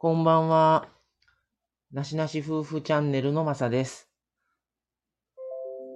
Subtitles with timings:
[0.00, 0.86] こんばんは。
[1.90, 4.08] なしなし夫婦チャンネルのまさです。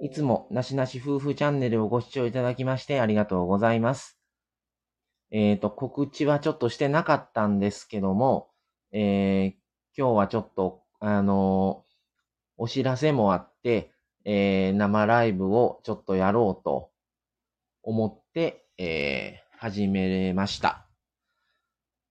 [0.01, 4.19] いつもなしなし夫婦チャンネルをご視聴いただきましてありがとうございます。
[5.31, 8.49] えっ、ー、と、告知はちょっとしてなかったんですけども、
[8.91, 9.53] えー、
[9.97, 11.93] 今日はちょっと、あのー、
[12.57, 13.93] お知らせもあって、
[14.25, 16.91] えー、生ライブをちょっとやろうと
[17.83, 20.89] 思って、えー、始めました。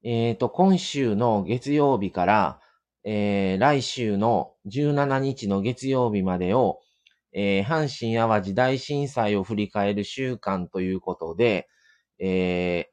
[0.04, 2.60] えっ、ー、と、今週の月曜日から、
[3.04, 6.80] えー、来週の17日の月曜日までを、
[7.32, 11.68] えー、阪神淡路大震災を振り返る週間ということで、
[12.18, 12.90] え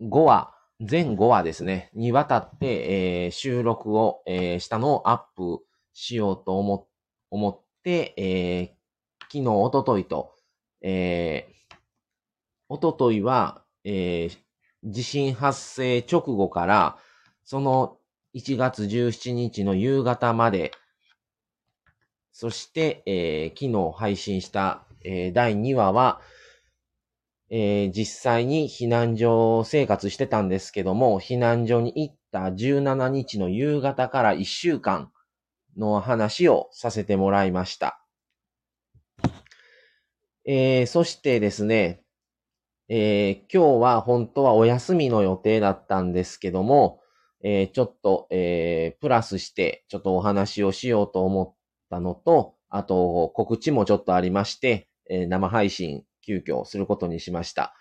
[0.00, 6.88] ー、5話、全5話ですね、にわたって、えー、収録を、えー、したのをアップしようと思
[7.30, 10.34] 思って、えー、昨日、おとといと、
[10.80, 11.76] えー、
[12.68, 14.38] おとといは、えー、
[14.84, 16.96] 地震発生直後から、
[17.44, 17.98] その
[18.34, 20.72] 1月17日の夕方まで、
[22.32, 26.20] そして、えー、昨日配信した、えー、第2話は、
[27.50, 35.12] えー、実際に避難所生活してたんですけども、避難所に行った17日の夕方から1週間
[35.76, 38.02] の話をさせてもらいました。
[40.44, 42.01] えー、そしてですね、
[42.94, 47.00] えー、今日は本当はお休みの予定だったんですけども、
[47.42, 51.54] えー、ちょっと、えー、プラスして、ちょっとお話をしようと思っ
[51.88, 57.74] たのと、あと、告知もちょっとありまして、え生配信、急遽することにしました。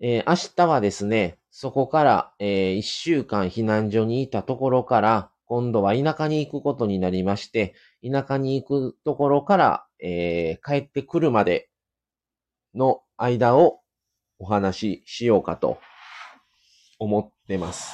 [0.00, 11.68] え明日はですね、そこから、え1週間避難所にいたところから、今度は田舎に行くことになりまして、田舎に行くところから、え帰ってくるまで
[12.74, 13.80] の間を
[14.38, 15.78] お話ししようかと
[16.98, 17.92] 思ってます。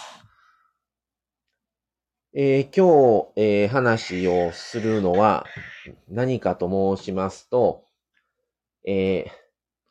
[2.32, 5.46] えー、今日、えー、話をするのは
[6.08, 7.84] 何かと申しますと、
[8.86, 9.30] えー、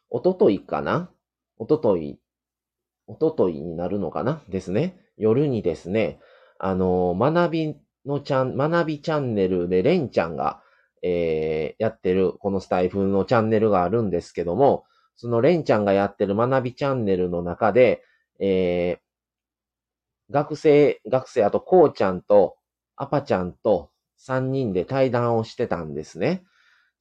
[0.10, 1.10] おとといかな？
[1.58, 2.20] おととい、
[3.08, 4.42] おとといになるのかな？
[4.48, 4.98] ですね。
[5.18, 6.20] 夜にですね、
[6.60, 7.76] あの、学び
[8.06, 10.62] のチャン、学びチャンネルでレンちゃんが、
[11.02, 14.86] えー、やってる、このスタイフのチャンネルがあるんですけども、
[15.16, 18.04] そのレンちゃんがやってる学びチャンネルの中で、
[18.40, 22.58] えー、学生、学生、あとこうちゃんと
[22.96, 26.44] アパちゃんと3人で対談をしてたんですね。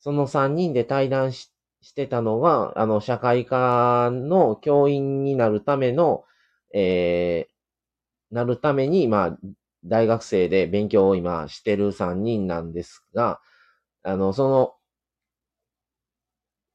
[0.01, 1.55] その3人で対談し
[1.85, 6.25] してたのが、あの、社会科の教員になるための、
[6.73, 9.39] えー、なるために、まあ、
[9.85, 13.39] 大学生で勉強を今してる3人なんですが、
[14.03, 14.75] あの、その、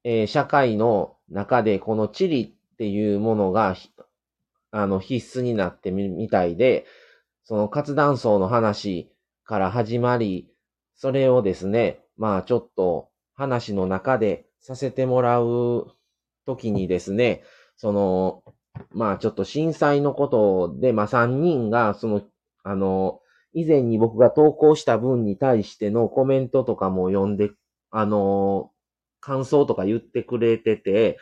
[0.03, 3.75] えー、社会の中でこの地理っていうものが、
[4.71, 6.85] あの、必須になってみ、みたいで、
[7.43, 9.11] その活断層の話
[9.43, 10.47] から始まり、
[10.95, 15.87] それをですね、まあちょっと話の中でさせてもらう
[16.45, 17.43] ときにですね、
[17.77, 18.43] その、
[18.91, 22.21] まあちょっと震災のことで、まあ3人が、その、
[22.63, 23.21] あの、
[23.53, 27.51] 以前に僕が投稿した文に対してのコメントとかも読んで、
[27.91, 28.71] あの、
[29.19, 31.17] 感想とか言ってくれてて、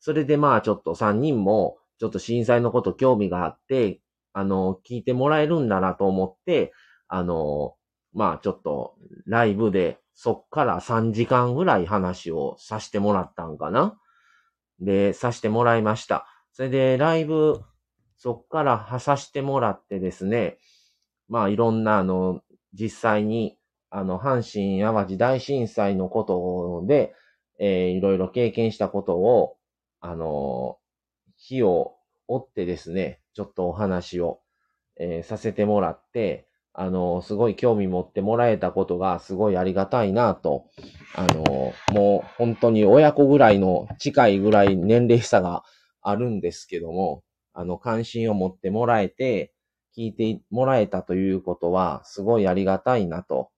[0.00, 4.00] それでまあちょっと3人もちょっと震災のこと興味があって、
[4.32, 6.72] あの、聞いてもらえるんだなと思って、
[7.08, 7.74] あの、
[8.12, 8.94] まあちょっと
[9.26, 13.98] ライブでそっから3時間ぐらい話をさせてもらったんかな。
[14.80, 16.26] で、させてもらいました。
[16.52, 17.60] それでライブ、
[18.16, 20.58] そっからはさせてもらってですね、
[21.28, 22.40] まあいろんなあの、
[22.74, 23.58] 実際に
[23.90, 27.14] あの、阪神淡路大震災のことで、
[27.58, 29.56] えー、いろいろ経験したことを、
[30.00, 30.78] あの、
[31.36, 31.96] 日を
[32.26, 34.40] 追ってですね、ちょっとお話を、
[34.96, 40.66] えー、させてもらって、あの、すごい興味持ってもらえたことがすごいありがたいなと、
[41.16, 45.64] あの、もう本当に親子ぐらいの近いぐらい年齢差が
[46.02, 49.52] あるんですけども、あの、関心を持ってもらえて、
[49.96, 53.50] 聞いてもらえたということは、すごいありがたいなと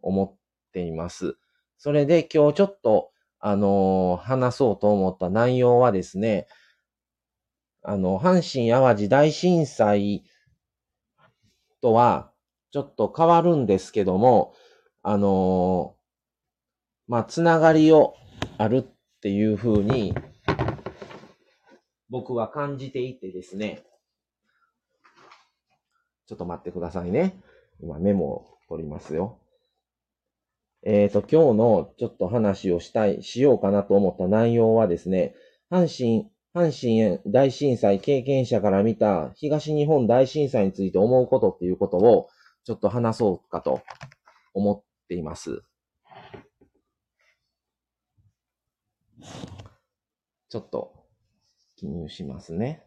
[0.00, 1.36] 思っています。
[1.76, 3.11] それで今日ちょっと
[3.44, 6.46] あの、話そうと思った内容はですね、
[7.82, 10.22] あの、阪神淡路大震災
[11.80, 12.30] とは
[12.70, 14.54] ちょっと変わるんですけども、
[15.02, 15.96] あの、
[17.08, 18.14] まあ、つながりを
[18.58, 18.84] あるっ
[19.20, 20.14] ていうふうに、
[22.08, 23.82] 僕は感じていてですね、
[26.26, 27.42] ちょっと待ってくださいね。
[27.80, 29.41] 今メモを取りますよ。
[30.84, 35.34] えっ、ー、と、今日のちょっと話をしたい、しようかなと思った内容はですね、
[35.70, 42.28] 阪神阪神大震災経験者から見た東日本大震災について思うことっていうことを
[42.64, 43.82] ちょっと話そうかと
[44.52, 45.62] 思っています。
[50.50, 51.06] ちょっと
[51.76, 52.84] 記入しますね。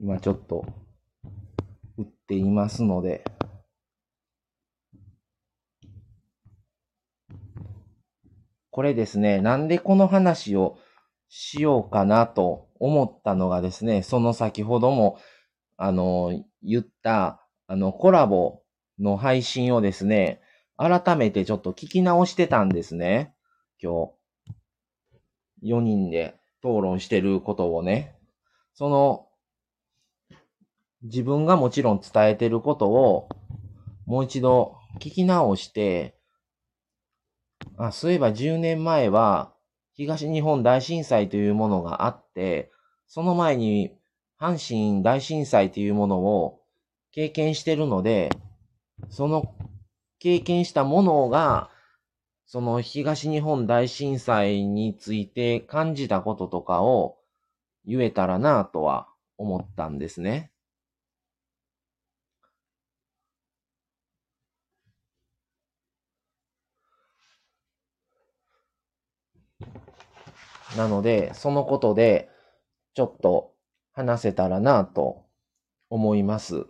[0.00, 0.64] 今ちょっと
[1.96, 3.24] 打っていますので、
[8.70, 10.78] これですね、なんでこの話を
[11.28, 15.18] しようかなと思ったのがですね、その先ほども、
[15.76, 18.62] あの、言った、あの、コラボ
[19.00, 20.40] の配信をですね、
[20.76, 23.34] 改めてちょっと聞き直してたんですね。
[23.82, 24.12] 今
[25.62, 25.72] 日。
[25.74, 28.14] 4人で討論してることをね。
[28.74, 29.27] その
[31.02, 33.28] 自分がもちろん伝えてることを
[34.06, 36.16] もう一度聞き直して、
[37.76, 39.52] あ、そういえば10年前は
[39.94, 42.70] 東日本大震災というものがあって、
[43.06, 43.92] その前に
[44.40, 46.60] 阪神大震災というものを
[47.12, 48.30] 経験してるので、
[49.10, 49.54] その
[50.18, 51.70] 経験したものが、
[52.46, 57.18] その東日本大震災について感じたこととかを
[57.84, 60.50] 言えたらなとは思ったんですね。
[70.76, 72.28] なので、そのことで、
[72.94, 73.52] ちょっと
[73.92, 75.24] 話せたらなと
[75.90, 76.66] 思います。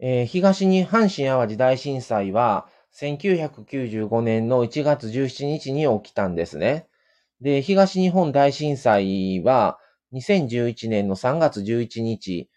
[0.00, 6.86] えー、東に阪神淡路大震災は、1995年の1月17日に起きたんですね。
[7.40, 9.78] で、東日本大震災は、
[10.12, 12.48] 2011年の3月11日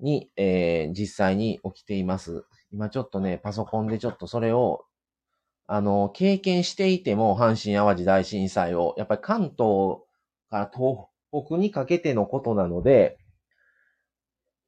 [0.00, 2.44] に、えー、実際に起きています。
[2.72, 4.84] 今ちょっとね、パソコンでちょっとそれを
[5.68, 10.00] あの、経験していても、阪神淡路大震災を、やっぱり関東
[10.50, 11.06] から東
[11.46, 13.18] 北にかけてのことなので、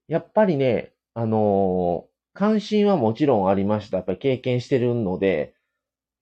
[0.09, 3.99] やっぱりね、あの関心はもちろんありました。
[3.99, 5.55] やっぱり経験してるので、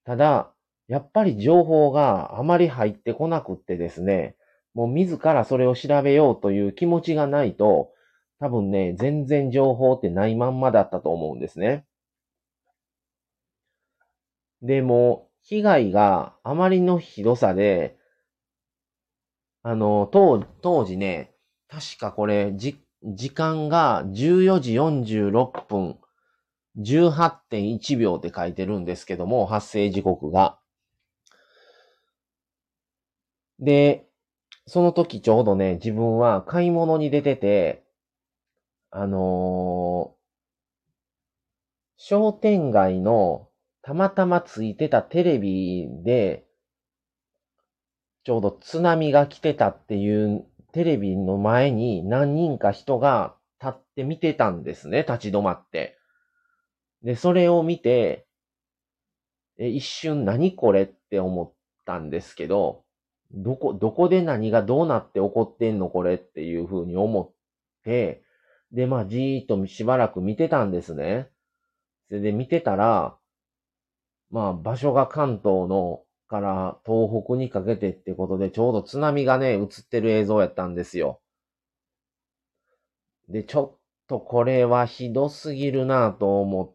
[0.04, 0.52] ただ、
[0.88, 4.36] やっぱり情報があまり入ってこなくってですね、
[4.74, 7.92] もう自らそれを調べようという気持ちがないと、
[8.40, 11.85] 多分ね、全然情報ってないまんまだったと思うんですね。
[14.62, 17.96] でも、被害があまりのひどさで、
[19.62, 21.32] あの、当当時ね、
[21.68, 25.98] 確かこれ、じ、時間が14時46分、
[26.78, 30.58] 18.1秒って書いてるんですけども、発生時刻が。
[33.58, 34.06] で、
[34.66, 37.84] その時ちょうどね、自分は買い物に出てて、
[38.90, 40.16] あのー、
[41.96, 43.45] 商店街の
[43.86, 46.44] たまたまついてたテレビで、
[48.24, 55.96] ちょうど津波が来てたっていうテレビの前に何人か人が立って見てたんですね、立ち止まって。
[57.04, 58.26] で、それを見て、
[59.56, 61.52] え一瞬何これって思っ
[61.84, 62.82] たんですけど、
[63.30, 67.30] どこ、どこで何がどうなって起こってんのこれっていうふうに思っ
[67.84, 68.24] て、
[68.72, 71.28] で、まあじーっとしばらく見てたんですね。
[72.08, 73.16] それで見てたら、
[74.36, 81.22] まあ、場所が関東のから東北にかけてってことで、ちょうど津波がね、映ってる映像やったんですよ。
[83.30, 83.78] で、ちょっ
[84.08, 86.74] とこれはひどすぎるなと思っ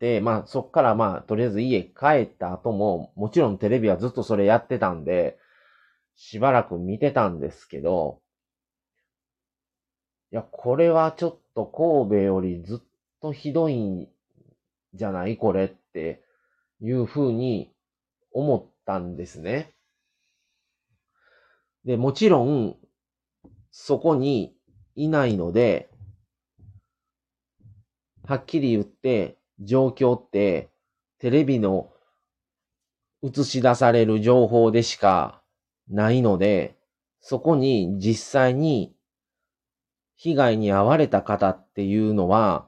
[0.00, 5.38] て、まあ、そっからまあ、とりあえず家帰った後も、もちろんテレビはずっとそれやってたんで、
[6.16, 8.20] しばらく見てたんですけど、
[10.32, 12.86] いや、これはちょっと神戸よりずっ
[13.22, 14.08] とひどいん
[14.94, 15.36] じゃない？
[15.36, 16.24] これって
[16.80, 17.72] いうふうに
[18.32, 19.74] 思ったんですね。
[21.84, 22.76] で、もちろん、
[23.70, 24.54] そこに
[24.94, 25.90] いないので、
[28.24, 30.70] はっきり言って、状況って、
[31.18, 31.90] テレビの
[33.22, 35.42] 映し出される情報でしか
[35.88, 36.76] ないので、
[37.20, 38.94] そこに実際に
[40.16, 42.67] 被害に遭われた方っていうのは、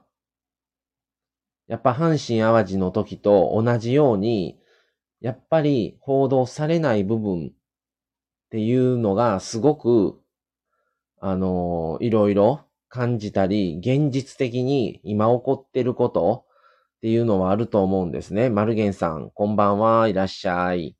[1.71, 4.59] やっぱ阪神淡路の時と同じように、
[5.21, 7.51] やっぱり報道されない部分っ
[8.49, 10.19] ていうのがすごく、
[11.21, 16.45] あの、いろいろ感じたり、現実的に今起こってること
[16.97, 18.49] っていうのはあると思うんですね。
[18.49, 20.97] マルゲンさん、こんばんは、いらっしゃい。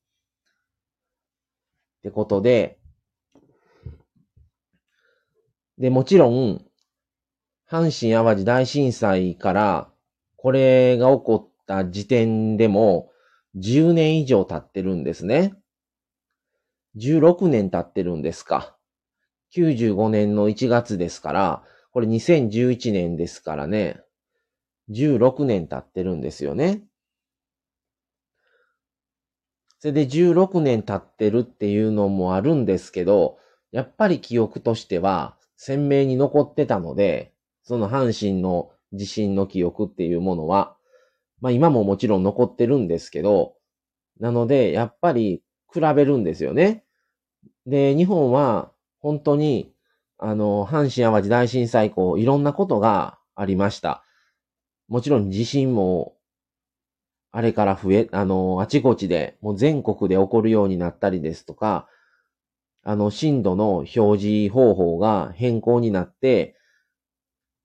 [1.99, 2.79] ってことで、
[5.77, 6.65] で、もちろん、
[7.69, 9.90] 阪神淡路大震災から、
[10.41, 13.11] これが起こった時点でも、
[13.57, 15.53] 10年以上経ってるんですね。
[16.97, 18.75] 16年経ってるんですか。
[19.55, 24.01] 95年の1月ですから、これ2011年ですからね。
[24.89, 26.81] 16年経ってるんですよね。
[29.77, 33.37] それで16年経ってるっていうのもあるんですけど、
[33.71, 37.31] やっぱり記憶としては鮮明に残ってたので、
[37.61, 40.75] その阪神の地震の記憶っていうものは、
[41.39, 43.55] まあ今ももちろん残ってるんですけど、
[44.19, 45.41] なので、やっぱり
[45.73, 46.83] 比べるんですよね。
[47.65, 49.73] で、日本は本当に、
[50.17, 54.03] あの、阪神淡路大震災以降、いろんなことがありました。
[54.87, 56.15] もちろん地震も、
[57.31, 61.87] あれから増え、あの、あちこちで、もう全国で起こるようになったりですとか、
[62.83, 66.55] あの、震度の表示方法が変更になって、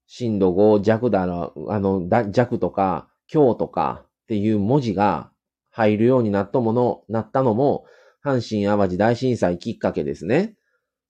[0.07, 5.31] 震度5弱だら、あの、弱とか、強とかっていう文字が
[5.69, 7.85] 入るようになったもの、なったのも、
[8.23, 10.55] 阪神淡路大震災きっかけですね。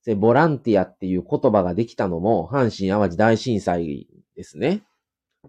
[0.06, 4.84] で、ボランティアっていう言葉ができたのも、阪神淡路大震災ですね。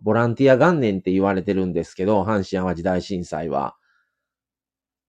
[0.03, 3.77] ボランティア元年って言われてるんですけど、阪神淡路大震災は。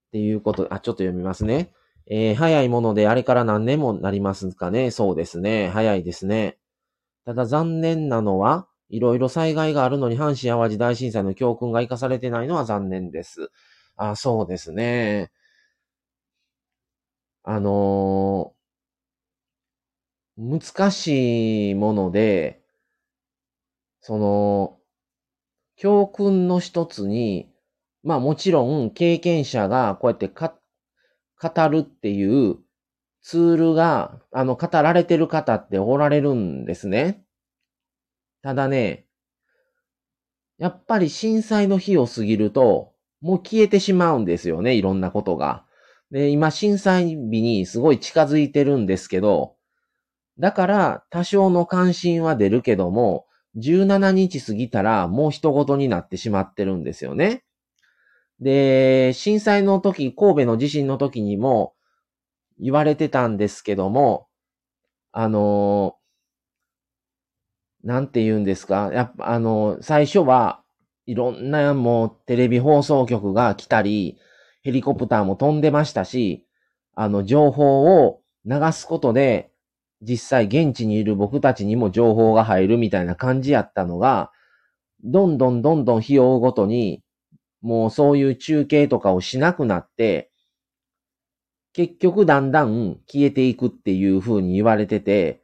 [0.07, 1.71] っていうこと、あ、ちょっと読みますね。
[2.09, 4.91] えー、早いものであれから何年もなりますかね。
[4.91, 5.69] そうですね。
[5.69, 6.57] 早いですね。
[7.29, 13.51] ただ残念なのは、いろいろ災害があるのに阪神淡路大震災の教訓が生かされてないのは残念です。
[13.97, 15.29] あ、そうですね。
[17.43, 22.63] あのー、難しいもので、
[24.01, 24.79] その、
[25.75, 27.51] 教訓の一つに、
[28.01, 32.57] まあもちろん経験者がこうやって語るっていう
[33.29, 37.23] ツールが、あの、語られてる方っておられるんですね。
[38.41, 39.05] ただね、
[40.57, 45.63] やっぱり震災の日を過ぎると、もう消えてしまうんですよね、いろんなことが。
[46.09, 49.57] で、今震災日にすごい近づいてるんですけど、
[50.39, 57.43] だから多少の関心は出るけども、17日過ぎたらもう人事になってしまってるんですよね。
[58.39, 61.75] で、震災の時、神戸の地震の時にも
[62.59, 64.27] 言われてたんですけども、
[65.11, 65.95] あの
[67.83, 68.91] なんて言うんですか？
[68.93, 70.61] やっぱ、あの、最初は
[71.05, 74.17] いろんなもうテレビ放送局が来たり、
[74.63, 76.45] ヘリコプターも飛んでましたし、
[76.95, 79.51] あの、情報を流すことで、
[80.01, 84.31] 実際現地にいる僕たちにも情報が入るみたいな感じやったのが、
[85.03, 87.01] どんどんどんどん日を追うごとに、
[87.61, 90.28] もうそういう中継とかをしなくなって、
[91.73, 95.41] 結局だんだん消えていくっていう風に言われてて、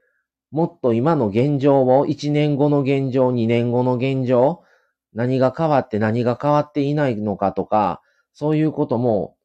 [0.51, 4.63] もっと今の現状を、1年後の現状、2年後の現状、
[5.13, 8.01] 何が変わって何が変わっていないのかとか、
[8.33, 9.37] そういうことも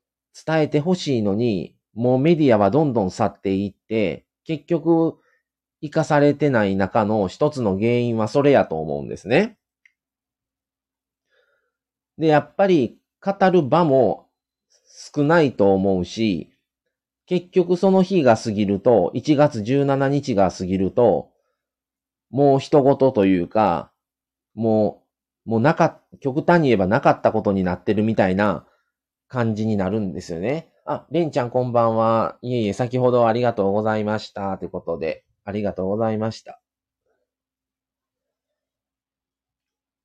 [0.47, 5.17] 伝えてほしいのに、もうメディアはどんどん去っていって、結局、
[5.83, 9.57] 生かされてない中の一つの原因はそれやと思うんですね。
[12.19, 14.29] で、やっぱり語る場も
[15.15, 16.53] 少ないと思うし、
[17.31, 21.31] 結局その日が過ぎると、1月17日が過ぎると、
[22.29, 23.93] もう人事というか、
[24.57, 25.05] も
[25.47, 28.67] う、もうなか、極端に言えばなかったことになってるみたいな
[29.29, 30.73] 感じになるんですよね。
[30.85, 32.37] あ、レンちゃんこんばんは。
[32.43, 34.59] いえいえ、先ほどありがとうございました。
[34.59, 36.61] ということで、ありがとうございました。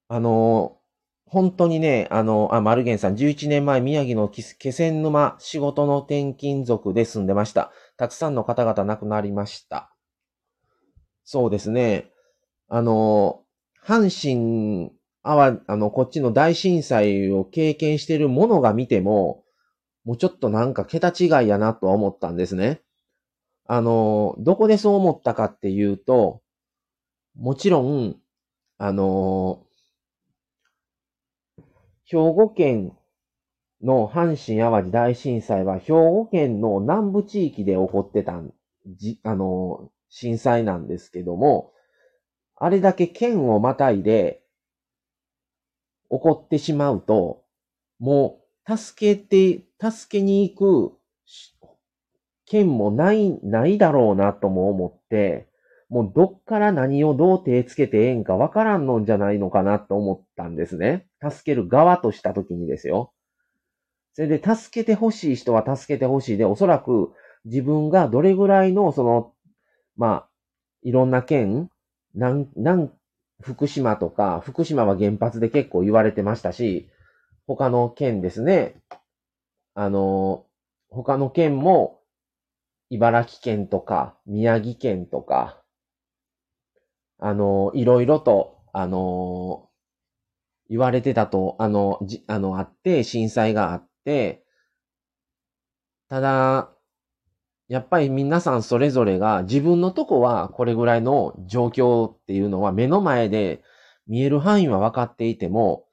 [0.09, 0.77] あの、
[1.27, 7.71] 本当にね、あの、あ、マルゲンさん、11年前、宮城の気仙沼、仕事の転勤族で住んでました。
[7.97, 9.95] たくさんの方々亡くなりました。
[11.23, 12.11] そうですね。
[12.69, 13.43] あの、
[13.83, 14.91] 阪神、
[15.23, 19.43] あわ、あの、こっちの大震災を経験しているものが見ても、
[20.03, 22.81] もうちょっとなんか桁違いやなとは思ったんですね。
[23.67, 26.41] あの、どこでそう思ったかっていうと、
[27.35, 28.17] もちろん、
[28.77, 29.64] あの、
[32.05, 32.93] 兵庫県
[33.83, 38.41] の阪神淡路大震災は兵庫県の南部地域で起こってた
[38.87, 41.73] じ、あの、震災なんですけども、
[42.55, 44.41] あれだけ県をまたいで
[46.09, 47.43] 起こってしまうと、
[47.99, 50.97] もう助けて、助けに行く
[52.45, 55.49] 県もない、ないだろうなとも思って、
[55.89, 61.07] もうどっから何をどう手つけてええんかわからんのんじゃないのかなと思ったんですね。
[61.21, 63.13] 助ける側としたときにですよ。
[64.13, 67.11] それで助けてほしい人は助けてほしいで、おそらく
[67.43, 69.33] 自分がどれぐらいの、その、
[69.97, 70.29] まあ、
[70.81, 71.69] いろんな県、
[72.15, 72.91] なん、なん、
[73.41, 76.89] 福島とか、福島は原発で結構言われてましたし、
[77.45, 78.81] 他の県ですね。
[79.73, 80.45] あの、
[80.89, 81.99] 他の県も、
[82.89, 85.61] 茨城県とか、宮城県とか、
[87.19, 89.69] あの、いろいろと、あの、
[90.69, 94.43] 言われてたと、あの、じ、あの、あって、震災があって、
[96.09, 96.71] ただ、
[97.67, 103.63] やっぱり皆さんそれぞれが自分のとこはこれぐらいの状況っていうのは目の前で
[104.07, 105.85] 見える範囲は分かっていても、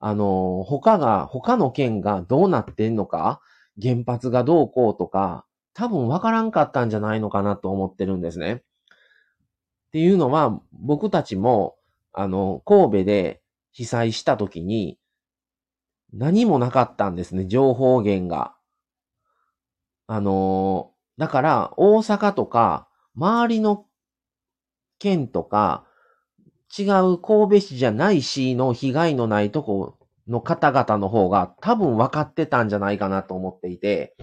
[0.00, 3.40] あの、他が、他の県がどうなってんのか、
[3.82, 8.62] 原発がどうこうとか、多分分からんかったんじゃないのかなと思ってるんですね。
[9.94, 11.76] っていうのは、僕たちも、
[12.12, 14.98] あの、神戸で被災した時に、
[16.12, 18.56] 何もなかったんですね、情報源が。
[20.08, 23.86] あのだから、大阪とか、周りの
[24.98, 25.86] 県とか、
[26.76, 26.82] 違
[27.14, 29.96] う神戸市じゃない市の被害のないとこ
[30.26, 34.16] の方々の方が多分分かってたんじゃないかなと思っていて、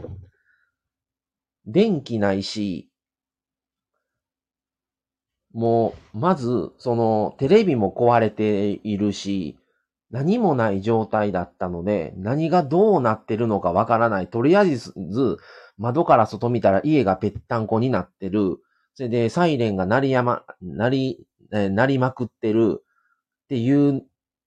[1.65, 2.90] 電気ないし、
[5.53, 9.57] もう、まず、その、テレビも壊れているし、
[10.11, 14.27] 何もない状態だったので、何がどうなってるのかわからない。
[14.27, 14.93] とりあえず、
[15.77, 18.57] 窓から外見たら家がぺったんこになってる。
[18.93, 22.83] それで、サイレンが鳴りやま、鳴り、え鳴りまくってる
[23.45, 24.05] っていう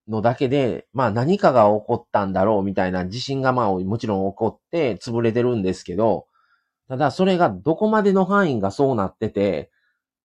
[0.08, 6.26] のだけで、まあ何かが起こったんだろうみたいな地震がまあもちろん起こって潰れてるんですけど、
[6.88, 9.70] ただそれがどこまでの範囲がそうなってて、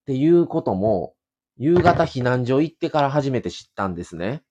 [0.09, 1.13] っていうことも、
[1.57, 4.41] 夕方避難所行ってから初めて知ったんですね。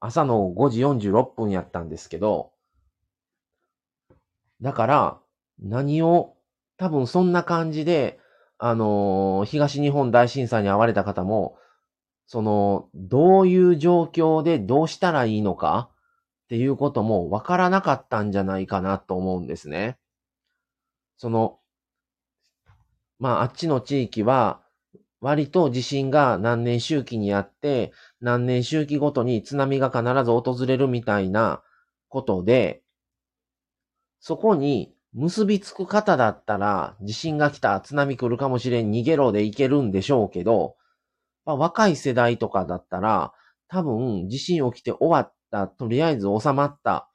[0.00, 2.50] 朝の5時46分やったんですけど、
[4.60, 5.20] だから、
[5.60, 6.34] 何を、
[6.76, 8.18] 多分そんな感じで、
[8.58, 11.56] あのー、東日本大震災に遭われた方も、
[12.26, 15.88] その、どういう状況でどうしたらいいのか
[16.46, 19.98] っていうこともわからなかったんじゃないかなと思うんですね。
[21.16, 21.60] その、
[23.20, 24.63] まあ、あっちの地域は、
[25.24, 31.62] 割と地震が何年周期にあって、何年周期ごとに津波が必ず訪れるみたいな
[32.10, 32.82] ことで、
[34.20, 40.76] そこに結びつく方だったら、地震が来た、津波来るかもしれん、逃げろでいけるんでしょうけど、
[41.46, 43.32] まあ、若い世代とかだったら、
[43.68, 47.08] 多分、地震起きて終わった、とりあえず収まった、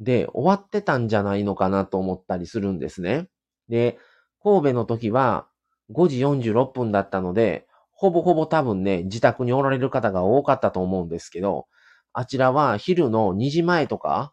[0.00, 3.28] で、終わってたんじゃないのかなと思ったりするんですね。
[3.68, 3.98] で、
[4.42, 5.46] 神戸の時は
[5.90, 11.66] 5時46分だったので、ほぼほぼ多分ね、自宅におられる方が多かったと思うんですけど、
[12.12, 14.32] あちらは昼の2時前とか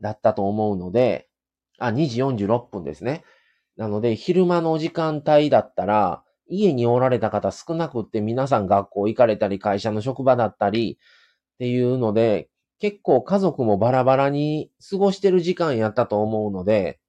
[0.00, 1.28] だったと思うので、
[1.78, 3.24] あ、2時46分ですね。
[3.76, 10.98] なので、昼間の時間帯だったら、家におられた方少なくって皆さん学校行かれたり、会社の職場だったり
[11.54, 16.99] っていうので、結構家族もバラバラに過ごしてる時間やったと思うので、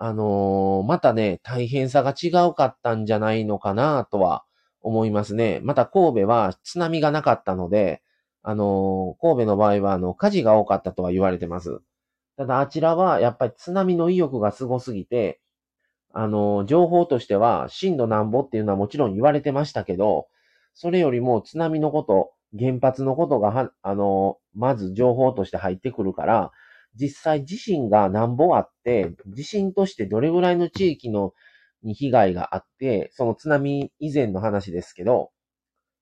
[0.00, 4.44] あのー、またね、大変さが違うかったんじゃないのかなとは
[4.80, 5.58] 思いますね。
[5.64, 8.00] また神戸は津波がなかったので、
[8.44, 11.80] あのー、神戸の場合はあの火事が多かったとは言われてます。
[12.36, 15.40] ただあちらはやっぱり津波の意欲がすごすぎて、
[16.14, 20.28] あのー、情報としては震度なんぼっていうのはもちろん言われてましたけど、
[20.74, 26.52] それよりも津波のこと、原発のことが、あのまず情報として入ってくるから、
[26.94, 31.32] 実際地震が何ぼあって、地震としてどれぐらいの地域の
[31.82, 35.30] に被害があって、その津波以前の話ですけど、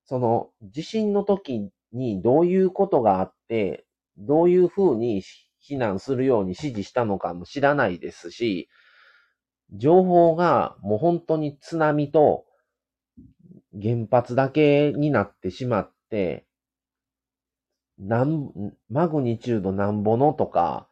[0.05, 3.85] その地震の時にどういうことがあって、
[4.17, 5.21] どういうふうに
[5.67, 8.69] 避難するように指示したのかも知らないですし、
[9.71, 12.45] 情報がもう本当に津波と
[13.79, 16.46] 原発だけになってしまって、
[17.99, 18.51] なん、
[18.89, 20.87] マグニチュードなんぼのとか、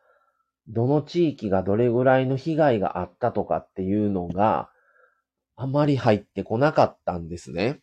[0.67, 4.69] どの地域がどれぐらいの被害があったとかっていうのが、
[5.55, 7.79] あまり入ってこなかったんですね。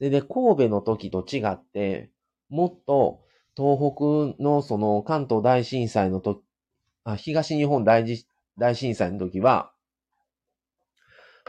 [0.00, 2.10] で、で、神戸の時と違って、
[2.48, 3.20] もっと
[3.56, 6.42] 東北のその関東大震災の時、
[7.04, 8.04] あ東日本大
[8.58, 9.72] 大震災の時は、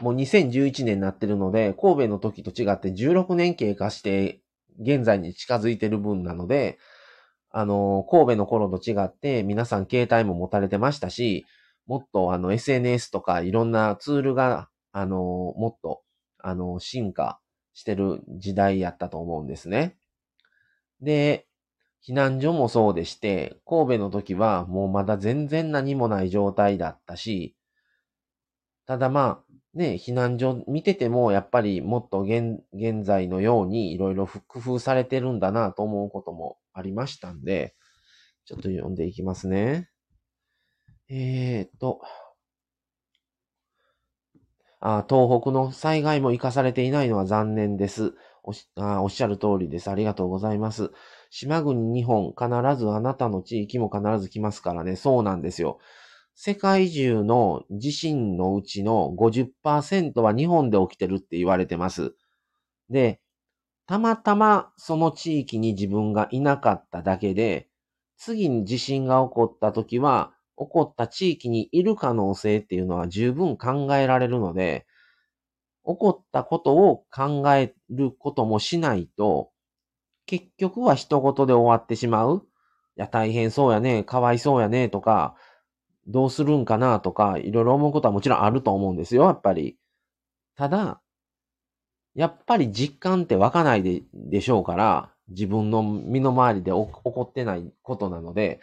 [0.01, 4.41] もう2011年になってるので、神戸の時と違って16年経過して、
[4.79, 6.77] 現在に近づいてる分なので、
[7.51, 11.45] あの、神戸の頃と違って皆さん携帯も持たれてましたし、
[11.87, 16.01] もっとあの SNS とかいろんなツールが、あの、もっと、
[16.39, 17.39] あの、進化
[17.73, 19.97] してる時代やったと思うんですね。
[21.01, 21.47] で、
[22.05, 27.55] 避難所もそうでして、神戸の時はもうまだ全然何もない状態だったし、
[28.87, 29.44] ただまあ、
[29.75, 37.75] ね、避難所見てても、やっぱりもっと現現在のようにいろいろ工夫されてるんだなと思うこともありましたんで、
[38.45, 39.89] ちょっと読んでいきますね。
[41.09, 42.01] えーと、
[44.79, 48.13] あ東北の災害も活かされていないのは残念です。
[48.43, 49.89] おしあおっしゃる通りです。
[49.89, 50.91] ありがとうございます。
[51.29, 54.95] 島国日本、必ずあなたの地域も必ず来ますからね。
[54.95, 55.79] そうなんですよ。
[56.35, 62.13] 世界中の地震のうちの50%は日本で起きてるって言われてます。
[62.89, 63.21] で、
[63.87, 67.69] たまたまその地域に自分がいなかっただけで、
[68.17, 74.85] 次に地震が起こった時は、起こった地域にいる可能性っていうのは十分考えられるので、
[75.85, 79.51] 起こったことを考えることもしないと、
[80.25, 82.47] 結局は一言で終わってしまう。
[82.97, 85.35] いや、大変そうやね、かわいそうやね、とか、
[86.07, 89.77] どうするんかなとか、いろいろ思うことはもちろんあると思うんですよ、やっぱり。
[90.55, 91.01] ただ、
[92.13, 98.61] やっぱり実感って湧かないででしょうから、自分の身の回りで起こってないことなので、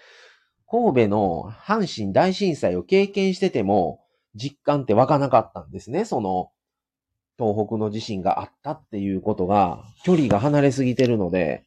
[0.70, 4.00] 神戸の阪神大震災を経験してても、
[4.34, 6.04] 実感って湧かなかったんですね。
[6.06, 6.50] その、
[7.38, 11.64] 東北の地震があったっていうことが、距離が離れすぎてるので、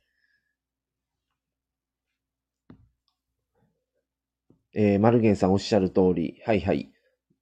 [4.76, 6.92] えー、マルゲンさんおっしゃる通り、はいはい。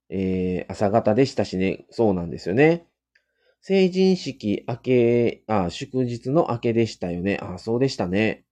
[0.09, 2.85] えー、朝方でしたしね、そうなんですよね。
[3.59, 7.39] 成人式明け、あ、祝日の明けでしたよね。
[7.41, 8.45] あ、そうでしたね。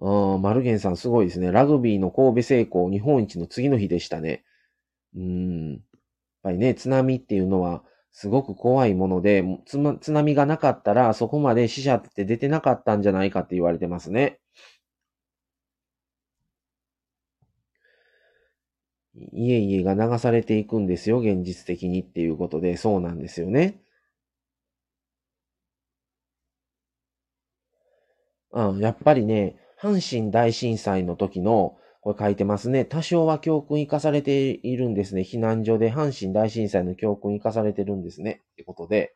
[0.00, 1.50] あマルゲンさんすごいですね。
[1.50, 4.44] ラグビーの神戸成功日本一の次の日でしたね。
[5.16, 5.70] うん。
[5.72, 5.80] やっ
[6.42, 14.38] ぱりね、津波っていうのはすごく怖いもので、津波がなかったらそこまで死者って出てなかったんじゃないかって言われてますね。
[19.32, 23.82] 家々が流されていくんですよ、現実的にっていうことで、そうなんですよね。
[28.52, 32.84] うん、やっぱりね、阪神大震災の時の、これ書いてますね。
[32.84, 35.22] 多少は教訓生かされているんですね。
[35.22, 38.42] 避難所で阪神大震災の教訓生かされてるんですね。
[38.52, 39.14] ってことで。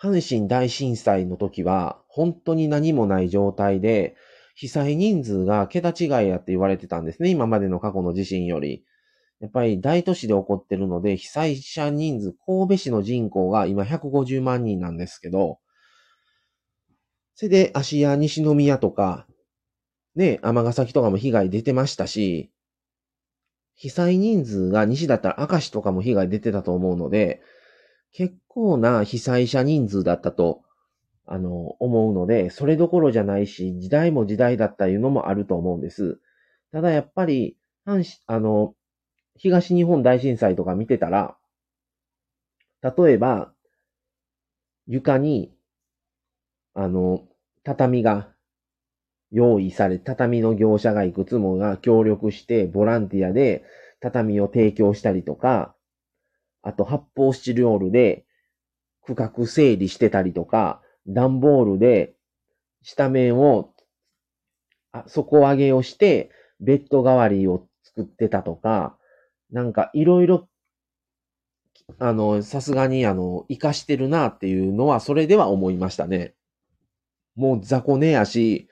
[0.00, 4.14] 阪神大震災の時は、本当に何もない状態で、
[4.60, 7.30] 被災人数が桁違いやって言われてたんですね。
[7.30, 8.84] 今までの過去の地震より。
[9.38, 15.60] やっぱり大都市で起こってるので、被災者人数、神戸市の人口が今150万人なんですけど、
[17.36, 19.28] それで芦屋西宮とか、
[20.16, 22.50] ね、尼崎とかも被害出てましたし、
[23.76, 27.40] 被災人数が西だったら明石とかも被害出てたと思うので、
[28.10, 30.62] 結構な被災者人数だったと
[31.30, 36.18] あの、思うので、それどころじゃないし、時代も時代だったいうのもあると思うんです。
[36.72, 38.74] ただやっぱり、阪神、あの、
[39.36, 41.36] 東日本大震災とか見てたら、
[42.82, 43.52] 例えば、
[44.86, 45.52] 床に、
[46.72, 47.28] あの、
[47.62, 48.32] 畳が
[49.30, 53.64] 用意され、畳の業者がいくつもが協力して、ボランティアで
[54.00, 55.74] 畳を提供したりとか、
[56.62, 58.24] あと発泡スチロールで
[59.02, 62.14] 区画整理してたりとか、段ボールで
[62.82, 63.72] 下面を、
[64.92, 68.96] あ底上げをして、ベッド代わりを作ってたとか、
[69.50, 70.48] なんかいろいろ、
[71.98, 76.34] あの、さすがにあの、活かしてるなっていうのは、それでは思いましたね。
[77.36, 78.68] もう雑魚寝やし、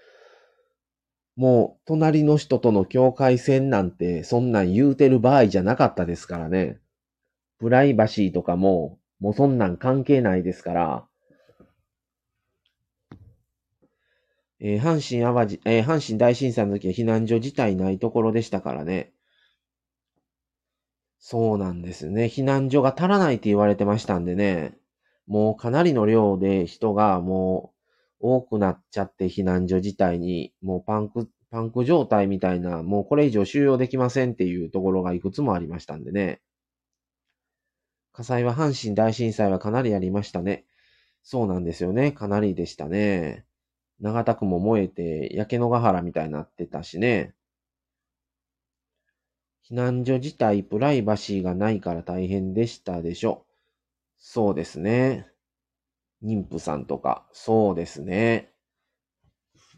[1.36, 6.78] もう隣の人との境界線なんてそんなん言うてる場合じゃなかったですからね。
[7.58, 11.06] プライバシーとかも、もうそんなん関係ないですから、
[14.60, 19.12] えー、阪神淡路、えー、阪神大震災の時は避難所自体ないところでしたからね。
[21.18, 22.26] そうなんですね。
[22.26, 24.78] 避難所が足らないって言われてましたんでね。
[25.26, 27.74] もうかなりの量で人がも
[28.20, 36.40] う多くなっちゃって避難所自体にもうパンク、パンク状態みたいな、もうこれ以上収容できませんっていうところがいくつもありましたんでね。
[38.12, 40.64] 火災は阪神大震災はかなりありましたね。
[41.22, 42.12] そうなんですよね。
[42.12, 43.45] かなりでしたね。
[44.00, 47.34] 長田区も燃えて、焼け野ヶ原みたいになってたしね。
[49.68, 53.46] 避難所自体プライバシーがないから大変でしたでしょ。
[54.18, 55.26] そうですね。
[56.22, 58.52] 妊婦さんとか、そうですね。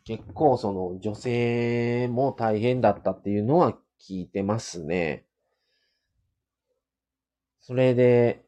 [0.05, 5.27] 結構その女性も大変だったっていうのは聞いてますね。
[7.61, 8.45] それで、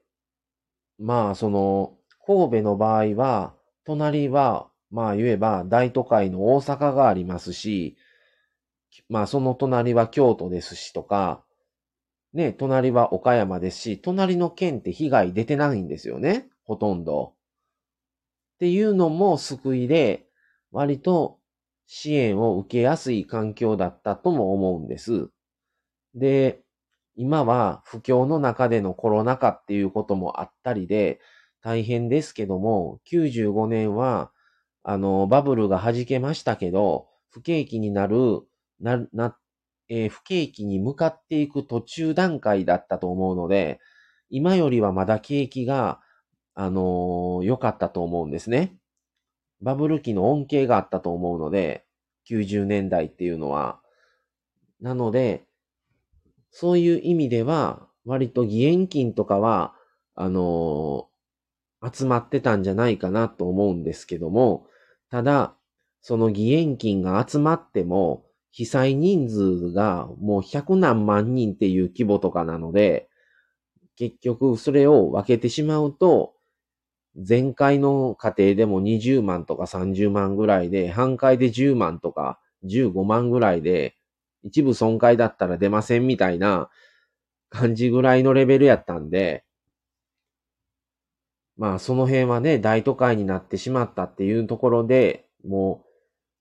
[0.98, 3.54] まあその、神戸の場合は、
[3.84, 7.96] 隣は、まあ言えば大都会の大阪がありますし、
[9.08, 11.44] まあその隣は京都ですしとか、
[12.32, 17.34] ね、隣は岡山ですし、隣の県って被害出てないんですよね、ほとんど。
[18.54, 20.26] っていうのも救いで、
[20.70, 21.38] 割と
[21.86, 25.30] 支援を受けやすい環境だったとも思うんです。
[26.14, 26.60] で、
[27.16, 31.20] 今は不況の中でのコロナ禍っていうこともあったりで
[31.62, 34.30] 大変ですけども、95年は、
[34.82, 38.42] あの、バブルが弾けましたけど、不景気になる、
[38.80, 39.36] な、な、
[39.88, 43.80] えー、不景気に向かっていく途中段階だったと思うので、
[44.30, 46.00] 今よりはまだ景気が、
[46.54, 48.76] あのー、良かったと思うんですね。
[49.60, 51.84] バブル期の恩恵があったと思うので、
[52.28, 53.80] 90年代っていうのは。
[54.80, 55.44] なので、
[56.50, 59.74] そういう意味では、割と義援金とかは、
[60.14, 64.66] あのー、集まってたんじゃないかなと思うんですけども、
[65.10, 65.56] ただ、
[66.02, 73.08] その義援金が集まっても、被災人数がもう100何万人っていう規模とかなので、
[73.96, 76.34] 結局それを分けてしまうと、
[77.28, 83.96] 前回の家庭でも20万とか30万ぐらいで、半壊で10万とか15万ぐらいで、
[84.42, 86.70] 一部損壊だったら出ませんみたいな
[87.50, 89.44] 感じぐらいのレベルやったんで、
[91.60, 95.90] まあその辺はね、大都会になってしまったっていうところで、もう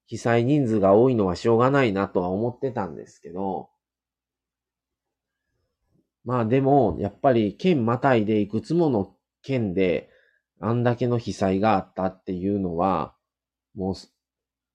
[0.06, 3.70] 被災人数が多いのはしょうがないなとは思ってたんですけど、
[6.24, 10.10] まあでも、やっぱり県またいでいくつもの県で
[10.62, 13.14] あんだけの被災があったっていうのは、
[13.76, 13.96] もう、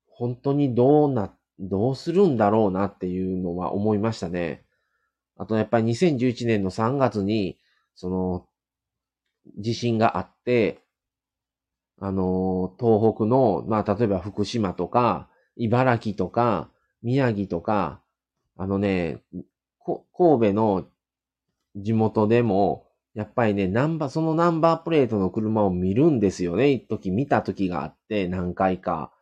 [0.08, 4.66] 本当にどうな、どうするんだろうなっていうのは思いましたね。
[5.38, 7.58] あとやっぱり2011年の3月に、
[7.94, 8.46] その、
[9.58, 10.80] 地震があって、
[12.00, 16.70] あの、東北の、まあ例えば福島とか、茨城とか、
[17.02, 18.02] 宮城とか、
[18.56, 19.22] あのね、
[20.16, 20.86] 神戸の
[21.76, 26.70] 地元でも、やっぱりね、ナンバー、そのナンバープレートの車を見るんですよね。
[26.70, 29.12] 一時見た時があって、何回か。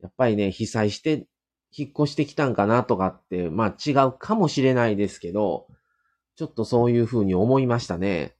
[0.00, 1.26] やっぱりね、被災して、
[1.74, 5.66] 引っ越してきたんかなとかって、まあ違うかもしれないですけど、
[6.36, 8.34] ちょっとそういうふうに思いましたね。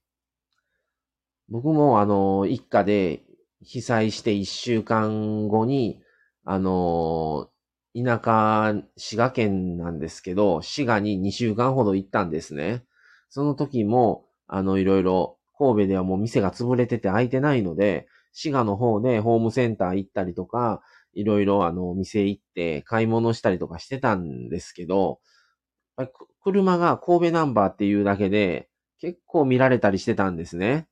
[1.49, 3.23] 僕もあの、一家で
[3.63, 6.01] 被災して一週間後に、
[6.45, 7.49] あの、
[7.95, 12.85] 田舎、滋賀県なんですけど、滋賀に2週間ほど行ったんですね。
[13.29, 20.81] その時も、あの、いろいろ、神戸ではもう店が潰れてて開いてないので、滋賀の方でホームセンター行ったりとか、
[21.13, 25.21] いろいろあの、店行って買い物したりとかしてたんですけど、
[26.43, 28.69] 車が神戸ナンバーっていうだけで、
[29.01, 30.87] 結構見られたりしてたんですね。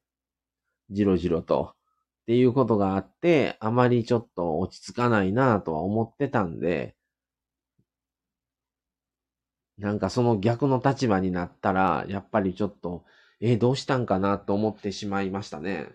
[0.90, 1.74] じろじろと。
[2.22, 6.96] っていうことがあって、あまりちょっと落ち着かないなぁとは思ってたんで、
[9.78, 13.04] なんかその逆の立場になったら、やっぱりちょっと、
[13.40, 15.88] え、どうしたんかなと思ってしまいましたね。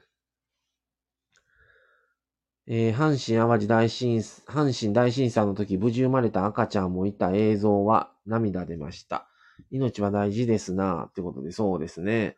[2.68, 9.28] えー、阪神淡路大震、阪神大震災の時無事生まれた赤ちゃんもいた映像は涙出ました。
[9.70, 12.38] 命は大事ですなってことでそうですね。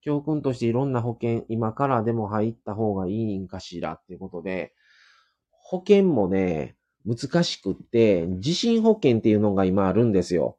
[0.00, 4.72] 教訓としていろんな保険、今からでも入った方がいいんかしらっていうことで、
[5.50, 10.58] 保険もね、難しくって、地震保険っていうのが今あるんですよ。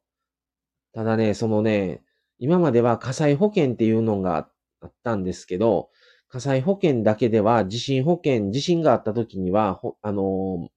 [0.94, 2.04] ただね、そのね、
[2.40, 4.50] 今までは火災保険っていうのが
[4.82, 5.90] あったんですけど、
[6.30, 10.70] 火災保険だけでは地震保険、地震があった時には、あの、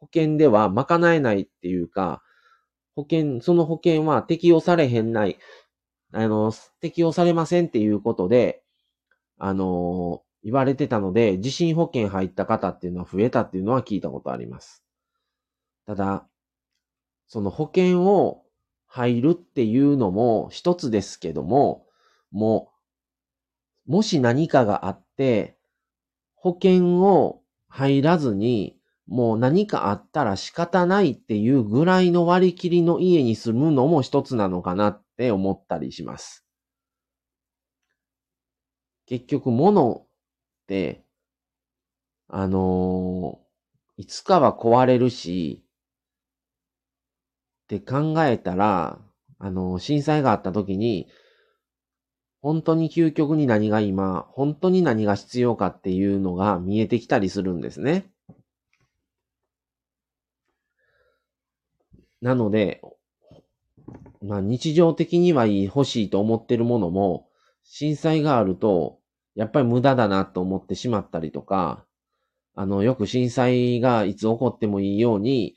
[0.00, 2.22] 保険では賄えないっていうか、
[2.94, 5.38] 保険、その保険は適用されへんない、
[6.12, 8.62] あの、適用されませんっていうことで、
[9.38, 14.84] あの、言われてたので、地震保険入った方っていうのは増えたっていうのは聞いたことあります。
[15.86, 16.26] ただ、
[17.26, 18.44] その保険を
[18.86, 21.86] 入るっていうのも一つですけども、
[22.30, 22.70] も
[23.86, 25.56] う、もし何かがあって、
[26.34, 36.46] 保険を入らずに、もう何かあったら仕方ないっていうぐらいの割り切りの家に住むのも一つなのかなっって思ったりします。
[39.06, 40.06] 結局物っ
[40.68, 41.04] て、
[42.28, 45.64] あのー、いつかは壊れるし、
[47.64, 49.00] って考えたら、
[49.40, 51.08] あの、震災があった時に、
[52.40, 58.08] 本当に究極に何が今、本当に何が必要かっていうのが見えてきたりするんですね。
[62.20, 62.80] なので、
[64.22, 67.28] まあ日常的にはいい欲しいと思ってるものも、
[67.64, 68.98] 震災があると、
[69.34, 71.84] やっぱり無駄だなと思ってしまったりとか、
[72.54, 75.54] あの、よく震災がいつ起こってもいいように、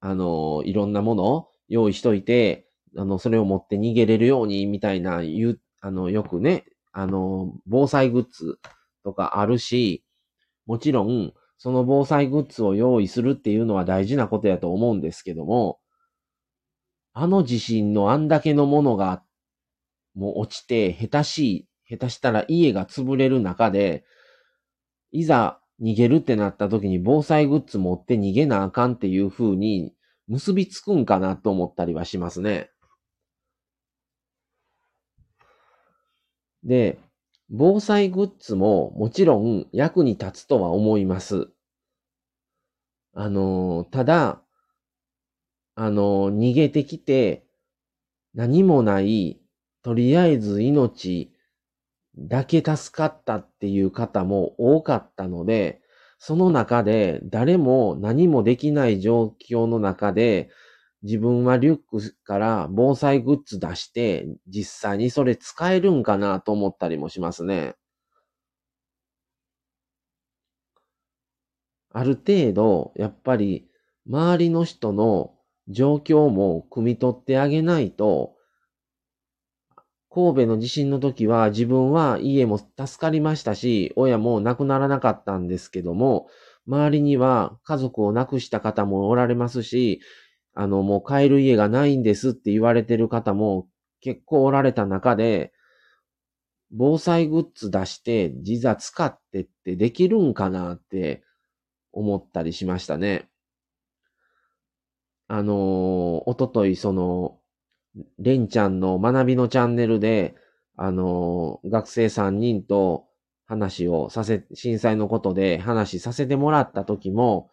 [0.00, 8.58] あの、いろんなものを用意しといて、あの、それを持って逃げれるように、みたいな、言う、あの、よくね、あの、防災グッズ
[9.04, 10.04] とかあるし、
[10.66, 15.78] もちろん、その防災グッズを用意するっていうのは大事なことやと思うんですけども、
[17.14, 19.22] あの地震のあんだけのものが、
[20.14, 24.04] もう落ちて、下手しい、下手したら家が潰れる中で、
[25.12, 29.94] いざ逃げるってなった時に防災グッズ持って逃げなあかんっていう風に
[30.26, 32.70] 結びつくんかなと思ったりはしますね。
[36.64, 36.98] で、
[37.48, 41.48] 防災グッズももちろん役に立つとは思います。
[43.12, 44.43] あの、ただ、
[45.76, 47.44] あの、逃げてきて、
[48.34, 49.40] 何もない、
[49.82, 51.32] とりあえず命
[52.18, 55.82] だけ助かったっていう方も多かったので、
[56.18, 60.50] その中で誰も何もできない状況の中で、
[61.02, 67.76] 自分はリュックから防災グッズ出して、実際にそれ使えるんかなと思ったりもしますね。
[71.92, 73.68] ある程度、やっぱり、
[74.06, 75.33] 周りの人の
[75.68, 78.34] 状況も汲み取ってあげないと、
[80.10, 86.28] 神戸の地震の時は自分は家も助かりましたし、親も亡くならなかったんですけども、
[86.68, 90.00] 周りには家族を亡くした方もおられますし、
[90.54, 93.66] あの、もう帰る家がないんですって言われてる方も
[94.00, 95.52] 結構おられた中で、
[96.70, 101.22] 防災グッズ出して、自座使ってってできるんかなって
[101.92, 103.28] 思ったりしましたね。
[105.28, 105.56] あのー、
[106.26, 107.38] おととい、その、
[108.18, 110.34] レンちゃんの学びのチャンネルで、
[110.76, 113.06] あのー、学生3人と
[113.46, 117.50] 話をさせ、震災のことで話させてもらった時も、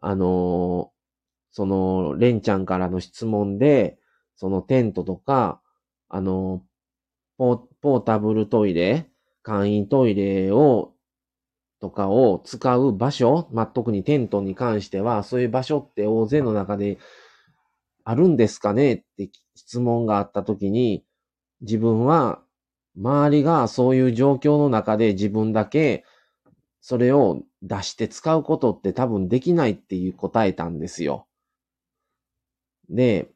[0.00, 0.96] あのー、
[1.52, 3.98] その、レンちゃんからの質問で、
[4.36, 5.60] そのテントとか、
[6.08, 6.62] あの
[7.38, 9.10] ポ、ポータブルトイレ、
[9.42, 10.92] 簡易トイレを
[11.86, 16.98] とかを使う場所、まあ、特にテントに関しては、そういう場所って大勢の中で
[18.04, 21.04] あるんですかねって質問があったときに、
[21.60, 22.40] 自分は
[22.96, 26.04] 周りがそういう状況の中で自分だけ
[26.80, 31.26] それを出して使うことって多分できないっていう答えたんですよ。
[32.90, 33.28] で、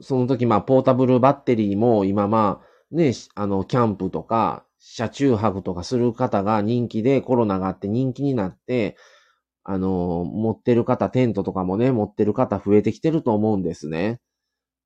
[0.00, 8.96] その時まあポータブルバッテリーも今まあね、あのキャンプとか車中泊とかする方が人気でコロナがあって人気になって、
[9.64, 14.20] あの、持ってる方、テントとかもね、持ってる方増えてきてると思うんですね。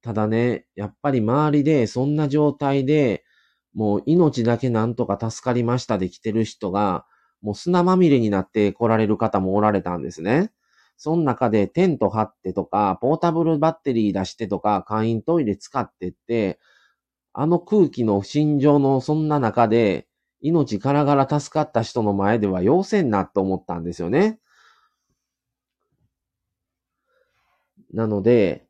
[0.02, 3.24] ただね、やっぱり周りでそんな状態で、
[3.74, 7.06] もう命だけなんとか助かりましたで来てる人が、
[7.42, 10.52] もう砂まみれになって来られる方もおられたんですね。
[10.96, 16.58] その中でテント張ってとか、ポータブルバッテリー出してとか、簡易トイレ使ってって、
[17.40, 20.08] あの空気の心情のそんな中で、
[20.40, 24.40] 命からがら助かった人の前では要せんなと思ったんですよね。
[27.94, 28.66] なので、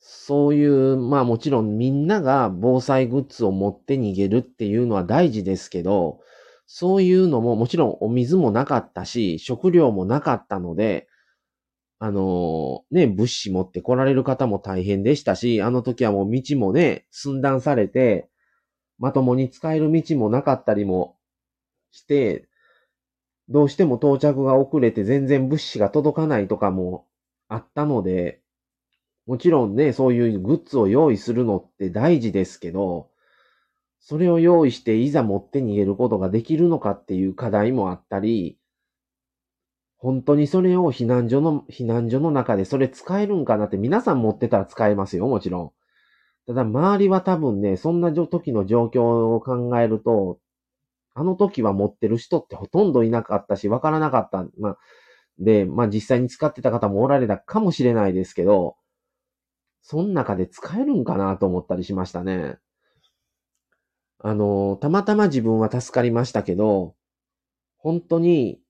[0.00, 6.20] そういう、まあもちろんみんなが防災グッズを持って逃げるっていうのは大事ですけど、
[6.66, 11.08] そういうのももちろんお水もなかったし、食料もなかったので、
[12.02, 18.30] あのー、ね、物資持って来られる方も大変でしたし、あの時はもう道もね、寸断されて、
[18.98, 21.18] まともに使える道もなかったりも
[21.90, 22.48] して、
[23.50, 27.06] どうしても到着が遅れて全然物資が届かないとかも
[27.48, 28.40] あったので、
[29.26, 33.10] もちろんね、そういうグッズを用意するのって大事ですけど、
[33.98, 38.58] それを用意していざ持って逃げることができるのかっていう課題もあったり、
[40.00, 45.72] 本当にそれを避難所の、避難所の中でそれ使えるんかなって皆さん持ってたら使えますよ、もちろん。
[46.46, 50.38] ただ周りは多分ね、そんな時の状況を考えると、
[51.14, 54.46] あの時は持ってる人ってほとんどいなかったし、わからなかった。
[54.58, 54.78] まあ、
[55.38, 58.76] で、まあ実際に使ってた方もおられたかもしれないですけど、
[59.82, 62.56] その中で使えるんかなと思ったりしましたね。
[64.18, 66.94] あの、たまたま自分は助かりましたけど、
[67.78, 68.60] 本当に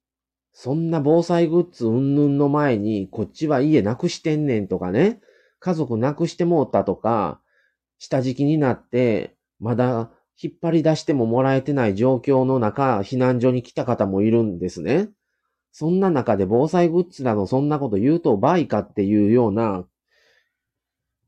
[0.52, 5.20] そんな防災グッズうんぬんの前に、こっちは家なくしてんねんとかね、
[5.58, 7.40] 家族亡くしてもうたとか、
[7.98, 10.10] 下敷きになって、まだ
[10.42, 15.10] 引っ張り出してももらえてない状況の中、避難所に来た方もいるんですね。
[15.72, 19.84] そんな中で防災グッズなどそんなこと言うと倍かっていうような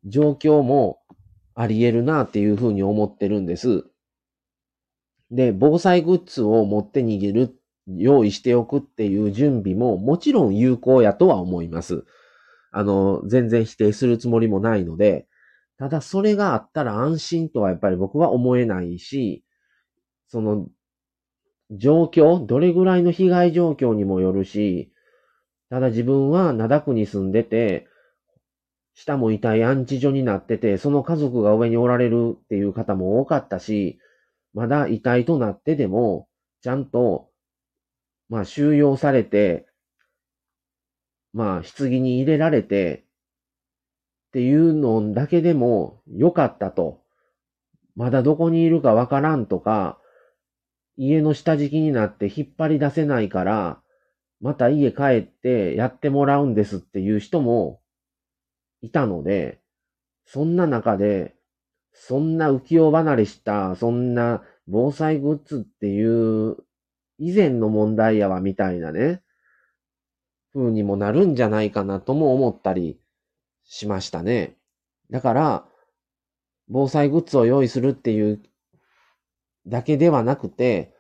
[0.05, 0.99] 状況も
[1.55, 3.85] あり得るなっていうふうに思ってるんです。
[5.31, 7.55] で、防災グッズを持って逃げる、
[7.87, 12.05] 用意しておくっていう準備ももちろん有効やとは思います。
[12.71, 15.27] あの、全然否定するつもりもないので、
[15.79, 19.45] ただそれがあったら安心とはやっぱり僕は思えないし、
[20.29, 20.69] その、
[21.71, 24.93] 状況、どれぐらいの被害状況にもよるし、
[25.71, 27.87] ただ自分は灘区に住んでて、
[28.95, 33.99] 下も痛い安置所になってて、その家族が上におられるっていう方も多かったし、
[34.53, 36.29] まだ遺体となってでも、
[36.61, 37.32] ちゃんと、
[38.33, 39.67] まあ収容されて、
[41.35, 43.05] まあ棺に入れられて、
[44.29, 47.03] っていうのだけでも良かったと。
[47.95, 49.99] まだどこにいるかわからんとか、
[50.97, 53.83] 家の下敷きになって引っ張り出せないから、
[54.41, 57.83] また家帰ってやってもらうんですっていう人も
[58.81, 59.61] いたので、
[60.25, 61.35] そんな中で、
[61.93, 66.57] そんな浮世離れした、そんな防災グッズっていう
[67.19, 69.23] 以前の問題やわみたいなね、
[70.53, 72.99] 風にもなるんじゃないかなとも思ったり
[73.65, 74.57] しましたね。
[75.11, 75.69] だから、
[76.69, 78.43] 防災グッズを用意するっていう
[79.67, 80.95] だけではなくて、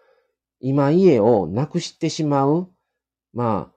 [0.60, 2.70] 今家をなくしてしまう。
[3.32, 3.76] まあ、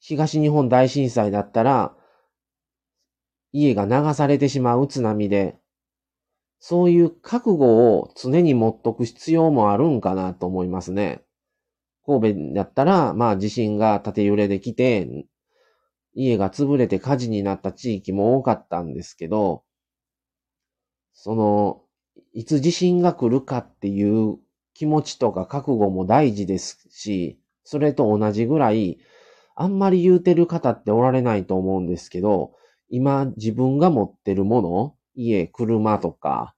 [0.00, 1.94] 東日本大震災だったら、
[3.52, 5.58] 家が流されてしまう津波で、
[6.58, 7.64] そういう覚悟
[7.94, 11.22] を常に持っとく必要もあるんかなと思いますね。
[12.06, 15.26] 神戸だったら、まあ地震が縦揺れで来て、
[16.14, 19.62] 家が潰れて火事になった地域も多かったんですけど、
[21.12, 21.82] その、
[22.32, 24.38] いつ地震が来るかっていう
[24.74, 28.98] 気持ちとか覚悟も大事ですし、それと同じぐらい、
[29.54, 32.52] あんまり言うてる方っておられないと思うんですけど、
[32.88, 36.54] 今自分が持ってるもの、家、車とか、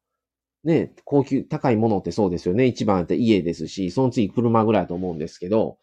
[0.65, 2.67] ね、高級、高いものってそうですよね。
[2.67, 5.79] 一番って家ですし、その次車ぐらいだと思うんですけど、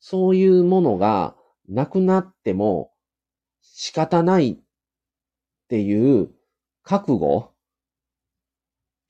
[0.00, 1.36] そういうものが
[1.68, 2.90] なくなっても
[3.60, 4.56] 仕方ないっ
[5.68, 6.30] ていう
[6.82, 7.52] 覚悟、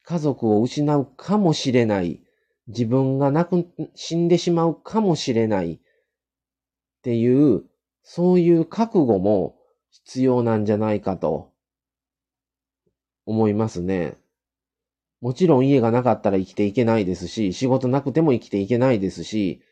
[0.03, 2.21] 家族を失うかもしれない、
[2.67, 5.79] 自分が亡く、死んでしまうかもしれないっ
[7.03, 7.65] ていう、
[8.03, 9.57] そういう覚悟も
[9.91, 11.53] 必要なんじゃないかと
[13.25, 14.20] 思いますね。
[15.21, 19.63] もちろん家がなかったら生きていけないですし、仕事なくても生きていけないですし、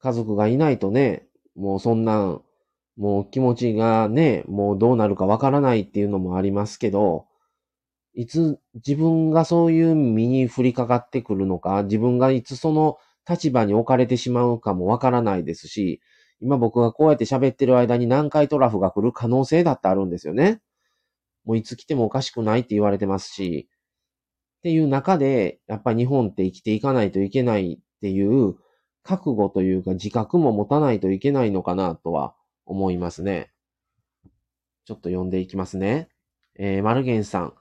[0.00, 2.38] 家族がいないとね、もうそんな、
[2.96, 7.26] もう気持ちがね、もうどうなるかわからないっていうのもありますけど、
[8.14, 16.00] いつ自分がそういう身に降りかかってくるのか、自分がいつその立場に置かれてしまうかもわからないですし、
[16.40, 20.60] 今僕がこうやって喋ってる間に南海トラフが来る可能性だってあるんですよね。
[21.44, 23.68] もういつ来てもおかしくないって言われてますし、
[24.66, 28.56] っていう中で、やっぱり日本って生きていかないといけないっていう
[29.04, 33.52] 覚悟というか自覚も持たないといけないのかなとは思いますね。
[34.84, 36.08] ちょっと読んでいきますね。
[36.58, 37.54] えー、マルゲンさん。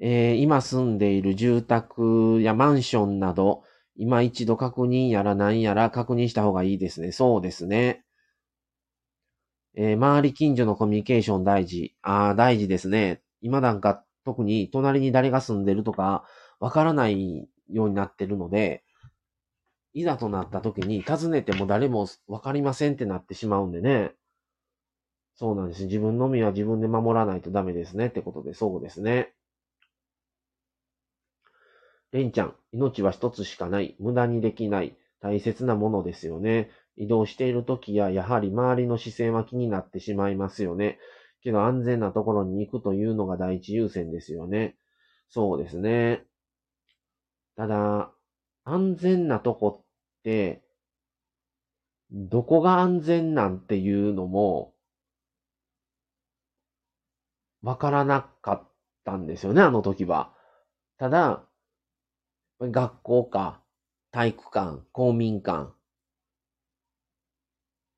[0.00, 3.62] えー、今住んでいる住宅やマンションなど、
[3.96, 7.12] 今一度確認やら何やら確認した方がいいですね。
[7.12, 8.02] そうですね。
[9.76, 11.94] えー、周り近所のコミュニケーション大事。
[12.00, 13.20] ああ、大事ですね。
[13.42, 16.24] 今なんか特に隣に誰が住んでるとか
[16.58, 18.84] わからないようになってるので、
[19.92, 24.12] いざとなった時に尋ねても誰もわかりませんってなってしまうんでね。
[25.34, 25.86] そうなんです。
[25.86, 29.32] 自分の身は自分で守らないとダメですねってことで、そうですね。
[32.12, 33.96] レンちゃん、命は一つしかない。
[34.00, 34.96] 無駄にできない。
[35.20, 36.70] 大切なものですよね。
[36.96, 40.98] 移動している時や、やはり周りの視線は気になってしまいますよね。
[41.42, 44.76] けど安全なところに行くというのが第一優先ですよね。
[45.28, 46.26] そうですね。
[47.56, 48.12] ただ、
[48.64, 50.62] 安全なとこって、
[52.10, 54.74] どこが安全なんていうのも、
[57.62, 58.68] わからなかっ
[59.04, 60.32] たんですよね、あの時は。
[60.98, 61.44] ただ、
[62.60, 63.62] 学校か、
[64.10, 65.72] 体育館、公民館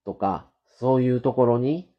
[0.04, 1.91] とか、そういうところに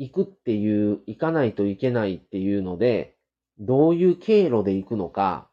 [0.00, 3.16] 行くっていう、行かないといけないっていうので、
[3.58, 5.50] どういう経路で行くのか、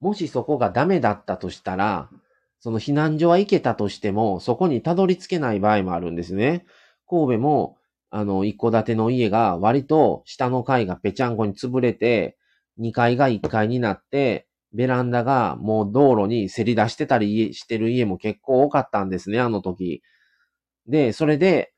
[0.00, 2.10] もしそこがダメだったとしたら、
[2.58, 6.66] その避難所は行けたとしても、そこにたどり着けない場合もあるんですね。
[7.08, 7.76] 神戸も、
[8.10, 12.36] あの、一戸建ての家が割と下の階がぺちゃんこに潰れて、
[12.78, 20.02] 2階が1階になって、ベランダがもう道路にせり出してたりしてる家も結構多かったんですね、あの時。
[20.88, 21.73] で、それで、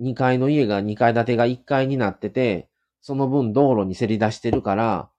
[0.00, 2.68] 2階の家が2階建てが1階になってて、
[3.00, 5.10] その分道路にせり出してるから、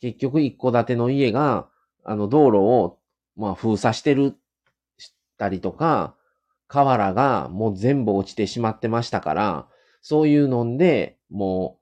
[0.00, 1.68] 結局一戸建ての家が、
[2.04, 2.98] あの道路を、
[3.36, 4.36] まあ封鎖してる、
[4.98, 6.14] したりとか、
[6.68, 9.68] 瓦がもう全部落ちてしまってましたから、
[10.02, 11.78] そういうので、も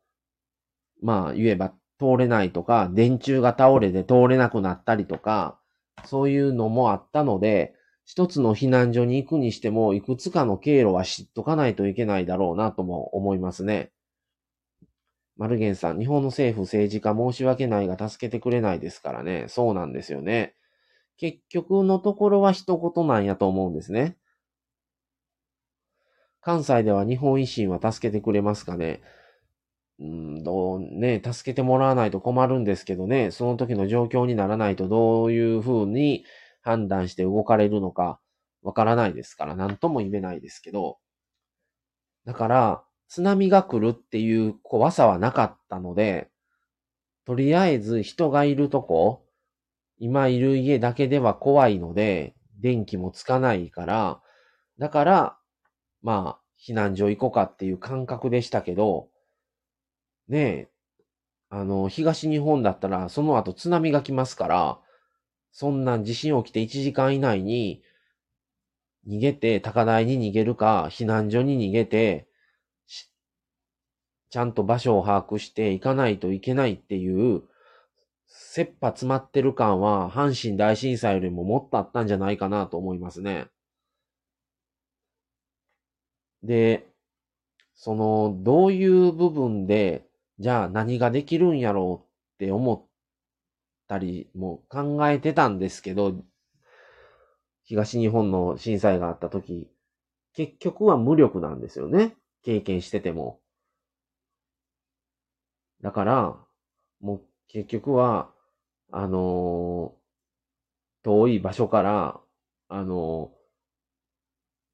[1.02, 5.58] う、まあ言えば通れないとか、電柱が倒れて通れなくなったりとか、
[6.04, 7.74] そういうのもあったので、
[8.06, 13.90] 一つの避難所に行くにしても、いくつかの経路は知っとかないといけないだろうなとも思いますね。
[15.36, 19.46] マルゲンさん、日本の政府政治家申し訳ないが助けてくれないですからね。
[19.48, 20.54] そうなんですよね。
[21.18, 24.16] 結局のところは一言なんやと思うんですね。
[26.40, 29.02] 関西では日本維新は助けてくれますかね。
[29.98, 36.24] うん、どうね、助けてもらわないと困るんですけどね、その時の状況にならないとどういうふうに
[36.66, 38.18] 判断して動かれるのか
[38.60, 40.98] わからないですから、なんとも言えないですけど、
[42.24, 46.28] だから、津波が来るっていう怖さはなかったので、
[47.24, 49.24] とりあえず人がいるとこ、
[49.98, 54.20] 今いる家だけでは怖いので、電気もつかないから、
[54.80, 55.38] だから、
[56.02, 59.08] まあ、避難所行こうかっていう感覚でしたけど、
[60.26, 60.68] ねえ、
[61.48, 64.80] あの、東日本だったら、その後津波が来ますから、
[65.58, 67.82] そんなん地震起きて1時間以内に
[69.08, 72.28] 逃げて、高台に逃げるか、避難所に逃げて、
[74.28, 77.40] ちゃんと場所を把握していかないといけないっていう、
[78.26, 83.46] 切羽詰まってる感は、阪神大震災よりももっとあったんじゃないかなと思いますね。
[86.42, 86.86] で、
[87.74, 90.06] その、どういう部分で、
[90.38, 92.95] じゃあ何ができるんやろうって思っ
[93.88, 96.14] たりも考えてたんですけど、
[97.64, 99.68] 東日本の震災があった時、
[100.34, 102.14] 結局は無力なんですよね。
[102.42, 103.40] 経験してても。
[105.82, 106.36] だから、
[107.00, 108.30] もう結局は、
[108.92, 112.20] あのー、遠い場所から、
[112.68, 113.36] あのー、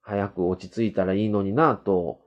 [0.02, 2.20] 早く落ち着いたらいいのになと、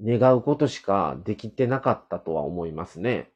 [0.00, 3.30] 願うことしかできてなかったとは思いますね。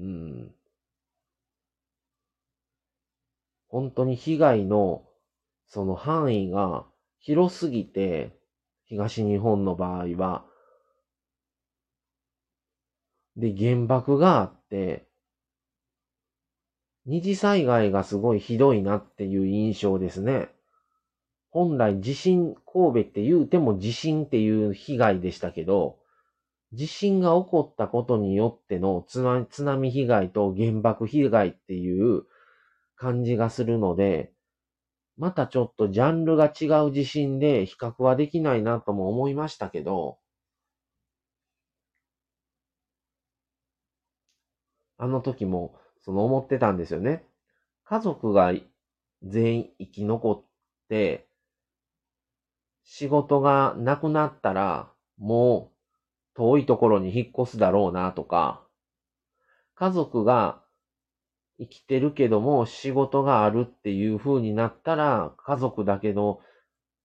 [0.00, 0.54] うん。
[3.68, 5.04] 本当に被害の
[5.66, 6.86] その範囲が
[7.18, 8.36] 広すぎて、
[8.86, 10.44] 東日本の場合は。
[13.36, 15.06] で、原爆があって、
[17.04, 20.48] 二次災害がすごいひどいなっていう印象ですね。
[21.50, 25.99] 本来地震、神戸って言うても地震っていう被害でしたけど、
[26.72, 29.22] 地震が起こったことによっての津
[29.62, 32.22] 波被害と原爆被害っていう
[32.96, 34.32] 感じがするので、
[35.16, 40.18] またちょっとジャンルが違う地震で比較はできないなとも思いましたけど、
[44.98, 47.24] あの時も、その思ってたんですよね。
[47.84, 48.52] 家族が
[49.22, 50.44] 全員生き残っ
[50.88, 51.26] て、
[52.84, 55.69] 仕事がなくなったら、もう
[56.34, 58.62] 遠いところに引っ越すだろうなとか、
[59.74, 60.62] 家族が
[61.58, 66.40] 生きてるけども仕事があるっていう風になったら、家族だけの、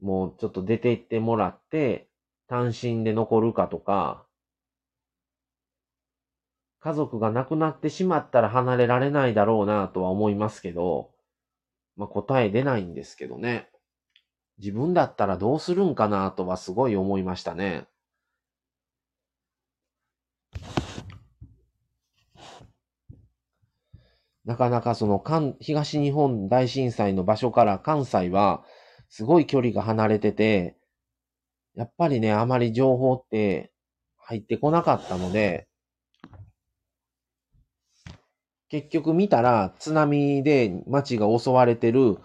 [0.01, 2.09] もうちょっと出て行ってもらって、
[2.47, 4.25] 単身で残るかとか、
[6.79, 11.09] 家族が亡くなってしまったら離れられないだろうなとは思いますけど、
[11.97, 13.69] まあ、答え出ないんですけどね。
[14.59, 17.87] 自分だったらどうするんかなとはすごい思いましたね。
[24.45, 28.63] なかなかその関、東日本大震災の場所から関西は、
[29.09, 30.77] すごい距離が離れてて、
[31.75, 33.71] やっぱりね、あまり情報って
[34.17, 35.67] 入ってこなかったので、
[38.69, 42.17] 結局見たら津波で街が襲われてる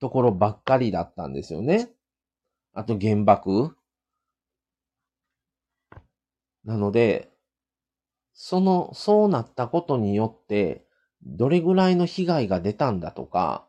[0.00, 1.88] ところばっかりだったんですよね。
[2.72, 3.76] あと原爆。
[6.64, 7.30] なので、
[8.32, 10.86] その、そうなったことによって、
[11.24, 13.66] どれぐらいの被害が出たんだとか、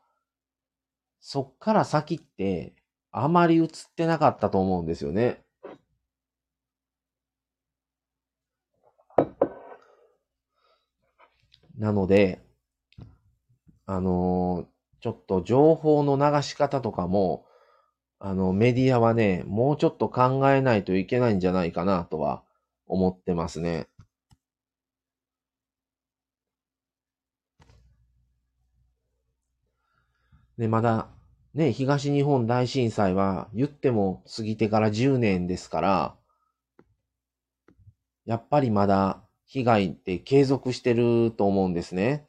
[1.20, 2.74] そっから先って、
[3.12, 5.44] あまり映ってなかったと思うんですよね。
[11.78, 12.42] なので、
[13.86, 17.46] あのー、ちょっと情報の流し方とかも、
[18.20, 22.44] あの、メディアはね、もうちょっと考えないといけないんじゃないかなとは
[22.88, 23.88] 思ってますね。
[30.64, 31.10] で、まだ、
[31.54, 36.16] ね、東日本大震災は言っても過ぎてから10年ですから、
[38.24, 42.26] やっぱりまだ被害って継続してると思うんですね。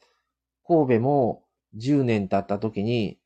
[0.67, 1.45] 神戸も
[1.77, 3.17] 10年経った時に、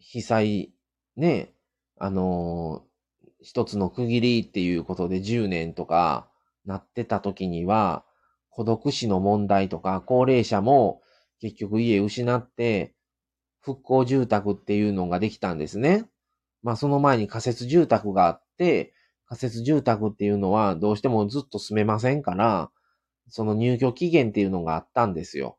[0.00, 0.74] 被災、
[1.16, 1.54] ね、
[1.98, 6.28] あのー、一つの区切りっていうことで10年とか
[6.66, 8.04] なってた時には、
[8.50, 11.00] 孤独死の問題とか、高齢者も
[11.40, 12.95] 結局家失って、
[13.66, 16.04] 復興住宅っていうのができたんですね。
[16.62, 18.94] まあその前に仮設住宅があって、
[19.26, 22.70] 仮設住宅っていうのはどうしてもずっと住めませんから、
[23.28, 25.58] その入居期限っていうのがあったんですよ。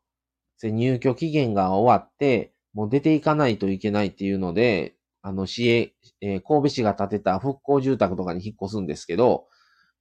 [0.62, 9.48] で入居期限が終わって、もう出ていかないといけないっていうので、あの市営、えー、神戸市が建てた復興住宅とかに引っ越すんですけど、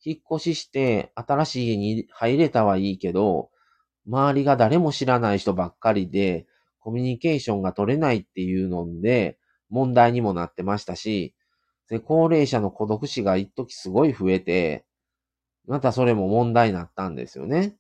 [0.05, 3.49] 引っ越しして新しい家に入れたはいいけど、
[4.07, 6.47] 周りが誰も知らない人ばっかりで、
[6.87, 9.37] コミュニケーションが取れないっていうので、
[9.69, 11.35] 問題にもなってましたし、
[11.89, 14.85] で、高齢者の孤独死が一時すごい増えて、
[15.67, 17.67] またそれも問題になったんですよね。
[17.67, 17.71] っ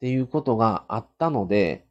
[0.00, 1.86] ていうことがあったので、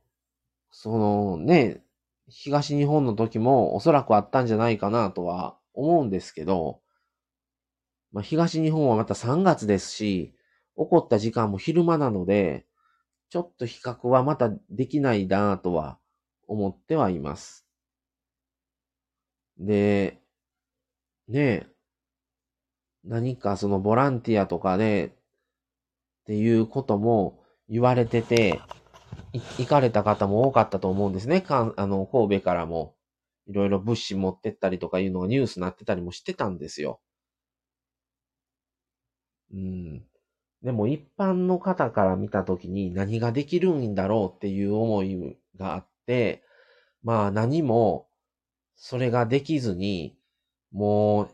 [0.70, 1.82] そのね、
[2.28, 6.80] 東日本の時もおそらくあったんじゃないかなとは思うんですけど、
[8.12, 10.36] まあ、東日本はまた3月ですし、
[10.78, 12.68] 起こった時間も昼間なので、
[13.34, 15.98] ちょっと比較はまたできないなとは
[16.48, 17.66] 思ってはいます。
[19.58, 20.22] で、
[21.28, 21.68] ねえ、
[23.04, 28.62] 何かそのボランティアとかで、っていうことも言われてて、
[29.34, 31.42] 行かれた方も多かったと思うんですね。
[31.42, 32.94] かあの、神戸からも、
[33.48, 37.02] いろいろ物資持ってったりとかいうのがニュースになってたりもしてたんですよ。
[39.52, 40.06] うん。
[40.64, 46.44] でも一般の方から見たときに何ができるんだろうっていう思いがあって、
[47.04, 48.08] まあ何も
[48.76, 50.18] それができずに、
[50.72, 51.30] もう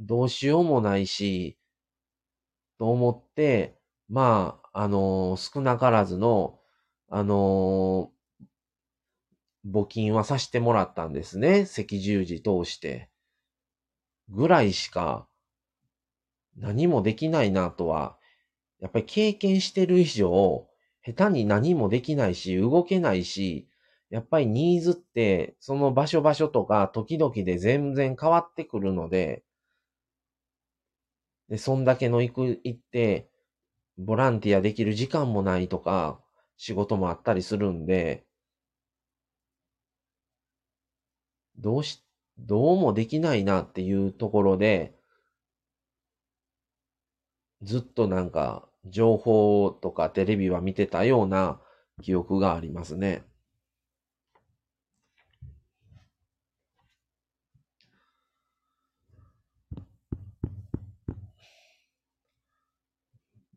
[0.00, 1.58] どうしようもないし、
[2.78, 3.78] と思って、
[4.08, 6.58] まあ、あの少なからずの、
[7.08, 8.10] あの
[9.66, 11.68] 募金はさせてもらったんですね。
[11.70, 13.10] 赤十字通して。
[14.28, 15.28] ぐらいしか
[16.56, 18.16] 何もできないなとは
[18.82, 20.68] やっぱり経験してる以上、
[21.02, 23.66] 下手に何もできないし、動けないし、
[24.10, 29.42] やっぱりニーズって、その場所場所とか時々で全然変わってくるので、
[31.48, 33.30] で、そんだけの行く、行って、
[33.98, 36.20] ボランティアできる時間もないとか、
[36.56, 38.24] 仕事もあったりするんで、
[41.56, 42.04] どうし、
[42.38, 44.94] どうもできないなっていうところで、
[47.62, 51.60] ずっとなんか情報とかテレビは見てたような
[52.02, 53.24] 記憶がありますね。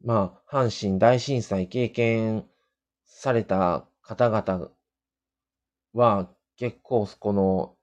[0.02, 2.46] まあ、阪神大震災経験
[3.06, 4.72] された方々
[5.94, 7.76] は結構この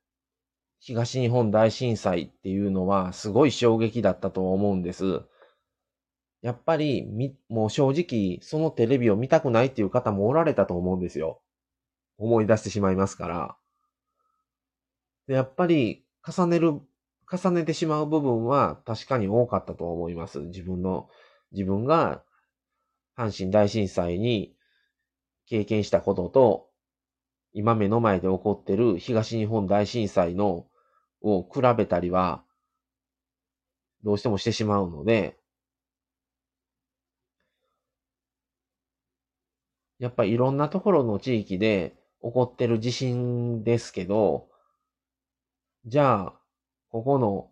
[0.80, 5.22] 東日本大震災っていうのはすごい衝撃だったと思うんです。
[6.42, 11.40] やっぱり、み、もう正直、そのテレビを見たくないっていう方もおられたと思うんですよ。
[12.18, 13.56] 思い出してしまいますから。
[15.28, 16.80] で、やっぱり、重ねる、
[17.30, 20.40] 重ねてしまう部分は確かに多かったと思います。
[20.40, 21.08] 自分の、
[21.52, 22.24] 自分が、
[23.16, 24.56] 阪神大震災に
[25.46, 26.68] 経験したことと、
[27.52, 30.66] 今目の前で起こってる東日本大震災の、
[31.20, 32.44] を比べたりは、
[34.02, 35.38] どうしてもしてしまうので、
[40.02, 41.94] やっぱりいろんなところの地域で
[42.24, 44.48] 起こってる地震ですけど、
[45.86, 46.32] じゃあ、
[46.90, 47.50] ここの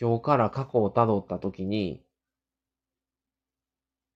[0.00, 2.00] 今日から過去をたどったときに、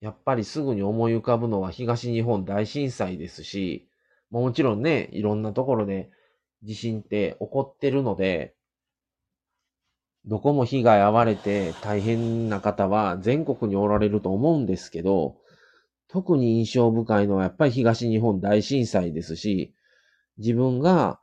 [0.00, 3.88] やっぱりすぐに思い浮かぶのは東日本大震災ですし、
[4.30, 6.08] もちろんね、いろんなところで
[6.62, 8.54] 地震って起こってるので、
[10.24, 15.41] どこも被害遭われて大変な方は全国におられると思うんですけど、
[16.12, 19.74] 特に印象深いのはやっぱり東日本大震災ですし、
[20.36, 21.20] 自分が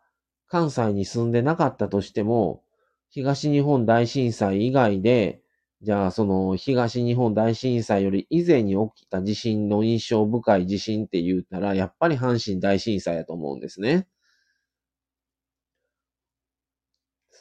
[0.48, 2.64] 関西に住んでなかったとしても、
[3.12, 5.42] 東日本大震災以外で、
[5.84, 14.08] じゃあその東日本大震災より以前に起きた地震の印象深い地震って言ったら、やっぱり阪神大震災やと思うんですね。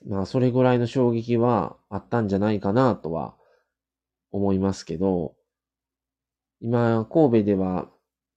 [0.04, 3.36] まあ、それぐらいの衝撃はあったんじゃないかなとは
[4.32, 5.34] 思いますけど、
[6.60, 7.88] 今、神戸では、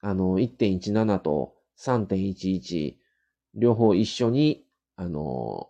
[0.01, 2.95] あの、1.17と3.11、
[3.55, 4.65] 両方一緒に、
[4.95, 5.69] あの、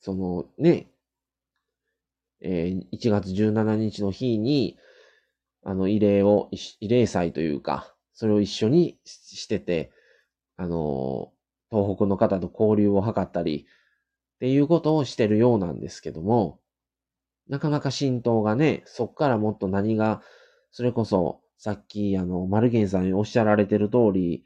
[0.00, 0.86] そのね、
[2.40, 4.78] えー、1月17日の日に、
[5.64, 9.92] あの、慰霊を、慰霊祭というか、それを一緒にしてて、
[10.56, 11.32] あの、
[11.70, 13.66] 東北の方と交流を図ったり、
[14.36, 16.59] っていうことをしてるようなんですけども、
[17.50, 20.22] なかなか浸透がね、そっからもっと何が、
[20.70, 24.44] それこそ、さっき、あの、マルゲンさんにおっしゃられてる通り、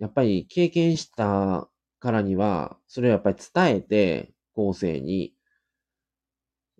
[0.00, 1.68] やっぱり経験した
[2.00, 5.34] からには、それをやっぱり伝えて、後世に、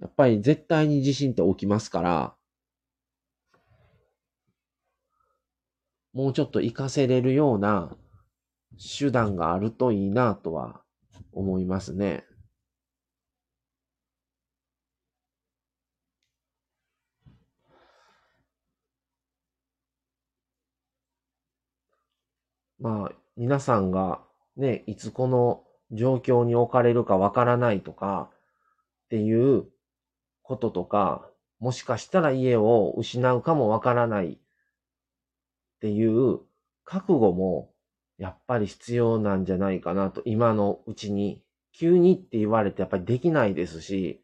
[0.00, 2.34] やっぱり絶対に地震って起きますから、
[6.12, 7.96] もうちょっと活かせれるような
[8.98, 10.82] 手段があるといいなとは
[11.32, 12.24] 思いますね。
[22.86, 24.20] まあ、皆さんが
[24.56, 29.64] ね、いつこの状況に置かれるかわからないとかっていう
[30.42, 31.28] こととか、
[31.58, 34.38] もしかしたら家を失うかもわからないっ
[35.80, 36.38] ていう
[36.84, 37.72] 覚悟も
[38.18, 44.22] やっぱり必要なんじゃないかなと、今のうちに、急にって言われてやっぱりできないですし、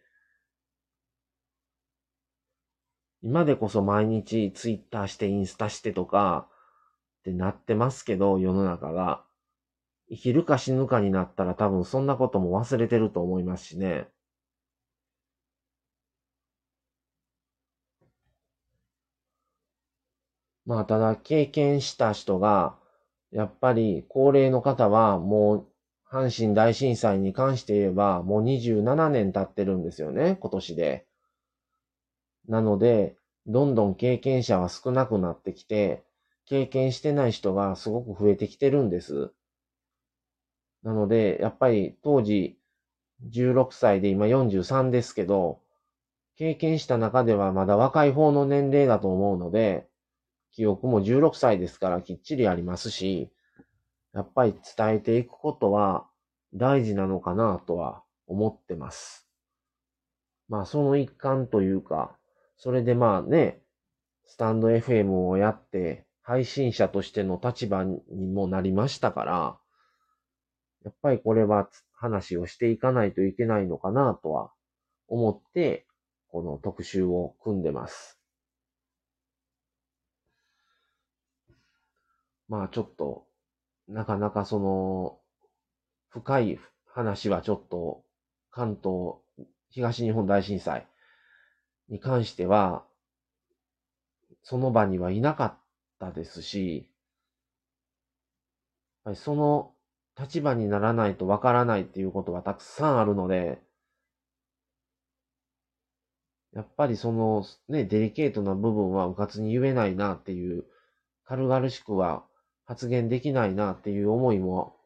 [3.23, 6.49] 今でこそ毎日ツイッターしてインスタしてとか
[7.23, 9.25] ってなってますけど、世の中が。
[10.11, 14.09] 生きるか死ぬかになったら多分そんなことも忘れてると思いますしね。
[20.67, 22.77] まあただ経験した人が
[23.31, 25.67] やっぱり高齢の方はもう
[26.11, 31.07] 阪神大震災に関して言えばもう27年経ってるんですよね、今年で。
[32.49, 33.17] なので、
[33.47, 36.05] どんどん経験者は少なくなってきて、
[36.47, 39.33] 経験してない人がすごく増えてきてるんです。
[40.83, 42.59] なので、やっぱり当時
[43.31, 45.61] 16歳で今43ですけど、
[46.37, 49.87] 経験した中ではまだ若い方の年齢だと思うので、
[50.51, 53.31] 記憶も16歳ですからきっちりありますし、
[54.13, 56.07] やっぱり伝えていくことは
[56.53, 59.27] 大事なのかなとは思ってます。
[60.49, 62.17] まあその一環というか、
[62.59, 63.63] それでまあね、
[64.27, 68.01] スタンド FM をやって配信者としての立場に
[68.33, 69.59] もなりましたから、
[70.85, 74.53] やっぱりこれは話をしていかないといけないのかなとは
[75.09, 75.87] 思って、
[76.29, 78.19] この特集を組んでます。
[82.49, 83.27] まあちょっと、
[83.89, 85.19] なかなかその、
[86.09, 88.05] 深い話はちょっと、
[88.51, 89.17] 関東、
[89.71, 90.87] 東日本大震災
[91.89, 92.85] に関しては、
[94.43, 95.62] その場にはいなかった
[96.03, 96.87] たですし、やっ
[99.05, 99.73] ぱりその
[100.19, 103.61] 立場にならないとわからないっていうことはたくさんあるので、
[106.53, 110.65] やっぱりそのね、デリケートな部分はうかつに言えないなっていう、
[111.25, 112.25] 軽々しくは
[112.67, 114.77] 発言できないなっていう思いも、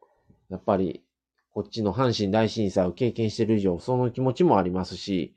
[0.49, 1.03] やっぱり、
[1.51, 5.35] こっちの阪神大震災を経験してる以上、その気持ちもありますし、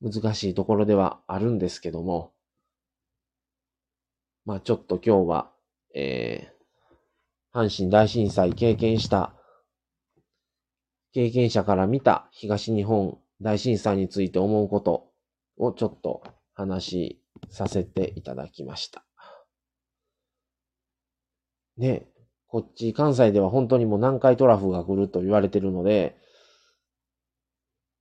[0.00, 2.31] 難しいところではあるんですけども、
[4.44, 5.50] まあちょっと今日は、
[5.94, 9.34] えー、阪神大震災経験した
[11.12, 15.10] 経験者から見た東日本大震災について思うこと
[15.58, 16.22] をちょっと
[16.54, 17.20] 話
[17.50, 19.04] させていただきました。
[21.76, 22.06] ね、
[22.46, 26.16] こっち関西では本当にもう南海トラフが来ると言われてるので、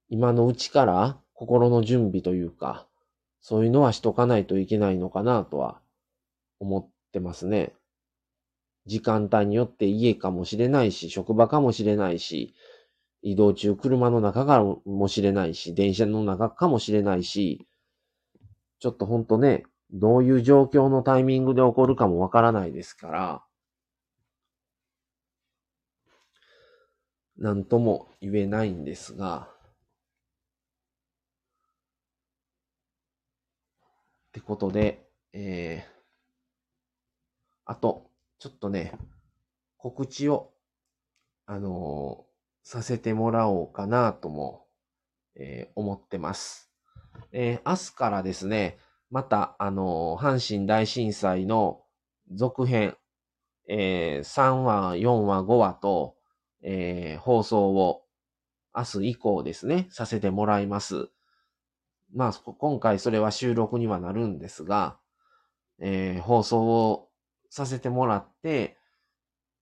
[0.09, 2.87] 今のうちから心の準備というか、
[3.41, 5.80] そういうのはしとかないといけないのかなとは
[6.61, 7.73] 思ってますね。
[8.85, 12.53] 時間帯によって家かもしれないし、職場かもしれないし、
[13.23, 17.67] 移動中車の中かもしれないし、電車の中かもしれないし、
[18.79, 23.43] ちょっとほんとね、どういう状況のタイミングで起こるかもわからないですから、
[27.37, 29.49] なんとも言えないんですが、
[34.29, 35.90] ってことで、えー、
[37.65, 38.09] あと、
[38.39, 38.93] ちょっとね、
[39.77, 40.51] 告知を、
[41.45, 44.65] あのー、させてもらおうかなとも、
[45.35, 46.71] えー、思ってます。
[47.31, 48.77] えー、明日からですね、
[49.09, 51.81] また、あの、阪神大震災の
[52.31, 52.95] 続編、
[53.67, 56.15] え、3話、4話、5話と、
[56.61, 58.03] え、放送を
[58.75, 61.09] 明日以降ですね、させてもらいます。
[62.13, 64.97] まあ、今回それは収録にはなるんですが、
[65.79, 67.10] え、放送を
[67.51, 68.77] させてもらって、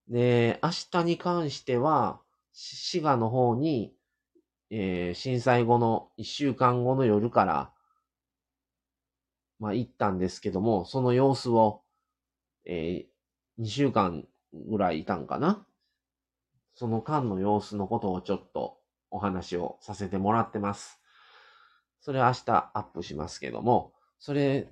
[0.08, 2.22] で、明日に関しては、
[2.54, 3.94] 滋賀の方に、
[4.70, 7.74] えー、震災後の1週間後の夜から、
[9.60, 11.82] まあ行ったんですけども、その様子を、
[12.66, 15.66] えー、2週間ぐらいいたんかな？
[16.76, 18.78] その間の様子のことをちょっと
[19.10, 21.00] お話をさせてもらってます。
[22.00, 24.72] それ明日アップしますけども、それ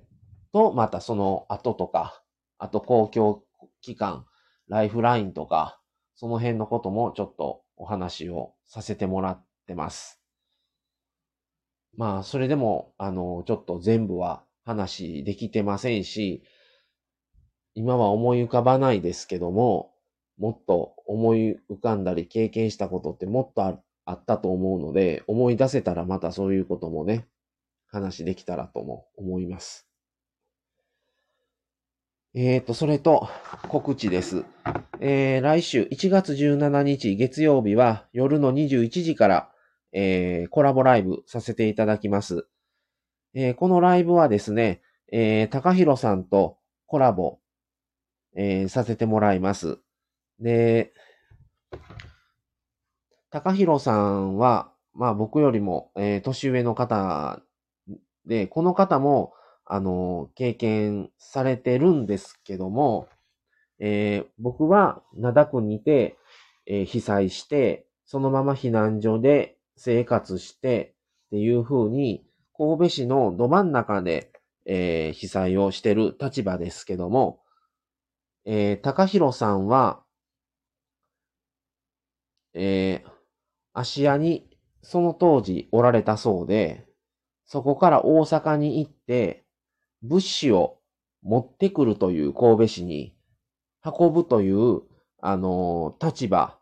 [0.52, 2.22] とまたその後とか、
[2.58, 3.44] あと公共
[3.80, 4.26] 機関、
[4.68, 5.80] ライフラインとか、
[6.14, 10.20] その辺のこともちょっとお話をさせてもらってます。
[11.96, 16.42] まあ、それでも、あの、ちょっと全部は話できてませんし、
[17.74, 19.92] 今は思い浮かばないですけども、
[20.36, 27.26] もっと思い浮かんだり経験したことってもっとあったと思うので、思い出せたらまたそういうこともね、
[27.88, 29.87] 話できたらとも思います。
[32.34, 33.26] えっ、ー、と、それと
[33.68, 34.44] 告知です。
[35.00, 39.50] えー、来週1月17日月曜日は夜の21時から、
[39.92, 42.46] えー、コラボライブさせていただきます。
[43.32, 47.38] えー、このライブはですね、えー、高弘さんとコラボ、
[48.36, 49.78] えー、させてもらいます。
[50.38, 50.92] で、
[53.30, 57.40] 高弘さんは、まあ僕よりも、えー、年上の方
[58.26, 59.32] で、この方も、
[59.70, 63.06] あの、経験されてるんですけども、
[63.78, 66.16] えー、僕は灘区にて、
[66.66, 70.94] えー、被災して、そのまま避難所で生活して
[71.26, 72.24] っていう風に、
[72.56, 74.32] 神戸市のど真ん中で、
[74.64, 77.40] えー、被災をしてる立場ですけども、
[78.46, 80.02] えー、高弘さんは、
[82.54, 83.10] えー、
[83.74, 84.48] 芦屋に
[84.82, 86.86] その当時おられたそうで、
[87.44, 89.44] そこから大阪に行って、
[90.02, 90.78] 物資を
[91.22, 93.16] 持ってくるという神戸市に
[93.84, 94.82] 運ぶという、
[95.20, 96.60] あの、立場っ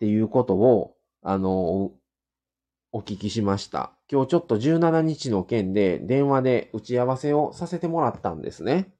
[0.00, 1.92] ていうことを、あの、
[2.92, 3.92] お聞きしました。
[4.10, 8.92] 今日ちょっと17日の件で電話で打ち合わせをさせてもらったんですね。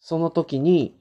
[0.00, 0.98] その時に、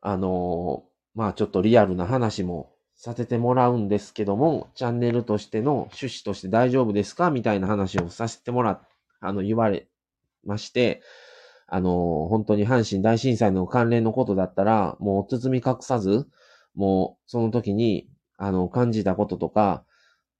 [0.00, 2.73] あの、まあちょっとリアルな話も
[3.04, 7.30] させてもらうんですけども、チャンネルとしての趣旨として大丈夫ですか？
[7.30, 8.80] みたいな話をさせてもら、
[9.20, 9.88] あの、言われ
[10.42, 11.02] まして、
[11.66, 16.26] あの、本当に阪神大震災の関連のことだったら、もう包み隠さず、
[16.74, 19.84] もうその時に、あの、感じたこととか、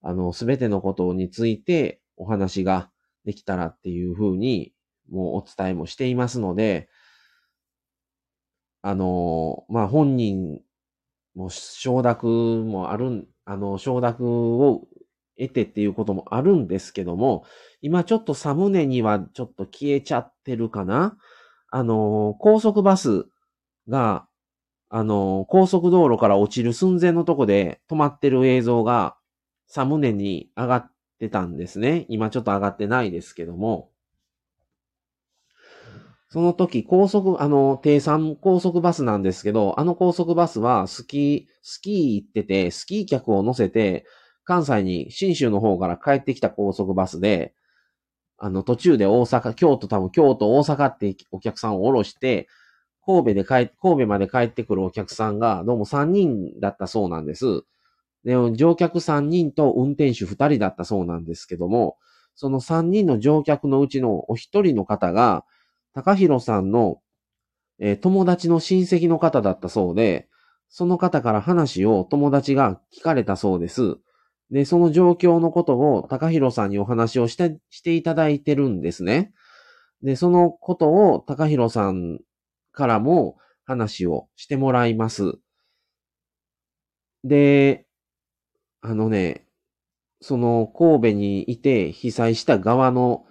[0.00, 2.90] あの、すべてのことについてお話が
[3.26, 4.72] できたらっていうふうに、
[5.10, 6.88] もうお伝えもしていますので、
[8.80, 10.60] あの、まあ、本人
[11.34, 14.86] もう承諾もあるんあの、承諾を
[15.38, 17.44] 得てっていうこともあるんですけども、
[17.82, 21.16] 今ちょっとサムネにはちょっと消えちゃってるかな？
[21.70, 23.26] あの、高速バス
[23.88, 24.26] が、
[24.90, 29.16] あの、高速道路から落ちる寸前のとこで止まってる映像が
[29.66, 32.06] サムネに上がってたんですね。
[32.08, 33.90] 今ちょっと上がってないですけども。
[36.34, 44.04] その時、高速、あの、低山高速バスなんですけど、あの高速バスはスキー、スキー行ってて、スキー客を乗せて、
[44.42, 47.54] 関西に、新州の方から帰ってきた高速バスで、
[48.38, 52.48] あの、途中で大阪、京都多分、京都、大阪ってお客さんを降ろして、
[53.06, 57.62] 神戸で帰、神戸まで帰ってくるお客さんが、どうも3人だったそうなんです。
[58.24, 61.96] で、乗客3人と運転手2人だったそうなんですけども、
[62.34, 65.44] その3人の乗客のうちのお一人の方が、
[65.94, 66.98] 高弘さんの、
[67.78, 70.28] えー、友達の親戚の方だったそうで、
[70.68, 73.96] その方から話を友達が聞かれたそうです。
[74.50, 79.32] で、その状況のことを高弘さんにお話をして、していただいてるんですね。
[80.02, 82.18] で、そのことを高弘さん
[82.72, 85.34] からも話をしてもらいます。
[87.22, 87.86] で、
[88.82, 89.46] あのね、
[90.20, 93.24] その神戸にいて被災した側の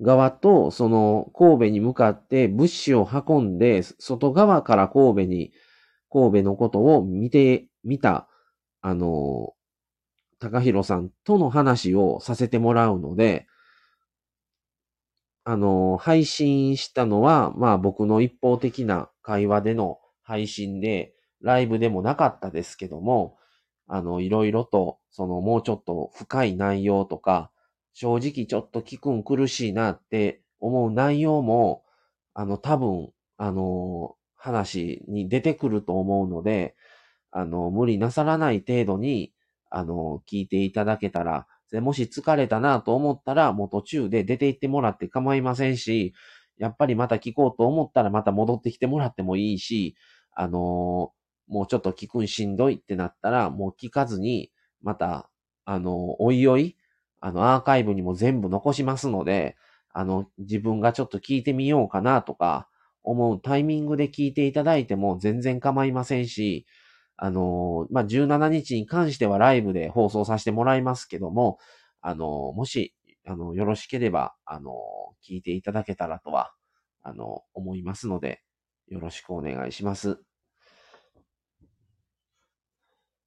[0.00, 5.52] 側と、その神戸に向かって物資を運んで、外側から神戸に、
[6.10, 8.28] 神戸のことを見て、見た、
[8.80, 9.54] あの、
[10.38, 13.46] 高弘さんとの話をさせてもらうので、
[15.44, 23.36] あの、配信したのは、まあ僕の一方的な会話での配信で、ライブでもなかったですけども、
[23.86, 27.50] あの、いろいろと、そのもうちょっと深い内容とか、
[28.00, 31.82] 正直ちょっと聞くん苦しいなって思う内容も、
[32.32, 36.76] あの、多分、あの、話に出てくると思うので、
[37.32, 39.32] あの、無理なさらない程度に、
[39.68, 41.48] あの、聞いていただけたら、
[41.82, 46.14] もし疲れたなと思ったら、もう途中で出て行ってもらって構いませんし、
[46.56, 49.96] やっぱりまた聞こうと思ったらまた戻ってきてもらってもいいし、
[50.36, 51.12] あの
[51.48, 55.28] もうちょっと聞くんしんどいってなったら、もう聞かずに、また、
[55.64, 56.76] あの、おいおい、
[57.20, 59.56] あの、アーカイブにも全部残しますので、
[59.92, 62.68] あの、自分がちょっと聞いてみようかなとか、
[63.02, 66.66] 思うタイミングで聞いていただいても全然構いませんし、
[67.16, 71.58] あの、まあ、17日に関してはライブで放送させてもらいますけども、
[72.00, 72.94] あの、もし、
[73.26, 74.72] あの、よろしければ、あの、
[75.26, 76.52] 聞いていただけたらとは、
[77.02, 78.42] あの、思いますので、
[78.88, 80.20] よろしくお願いします。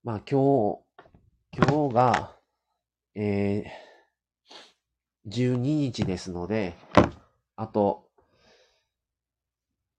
[0.04, 0.80] まあ、今日、
[1.58, 2.41] 今日が、
[3.14, 6.76] えー、12日ですので、
[7.56, 8.08] あと、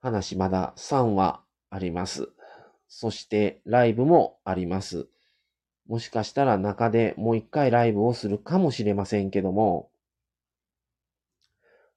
[0.01, 2.31] 話まだ3話あります。
[2.89, 5.09] そしてライブもあります。
[5.87, 9.91] もしかしたら中でもう一回ライブをするかもしれませんけども、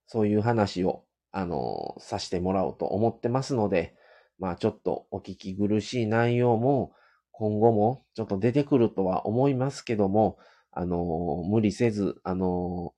[0.08, 3.96] そういう話を、あの、させてもらおうと思ってますので、
[4.38, 6.94] まあちょっとお聞き苦しい内容も
[7.32, 10.38] 今後もちょっと出てくるとは思いますけども、
[10.76, 12.94] あの、無理せず、あの、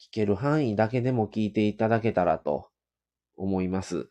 [0.00, 2.70] 聞ける範囲だけでも聞いていただけたらと
[3.36, 4.10] 思います。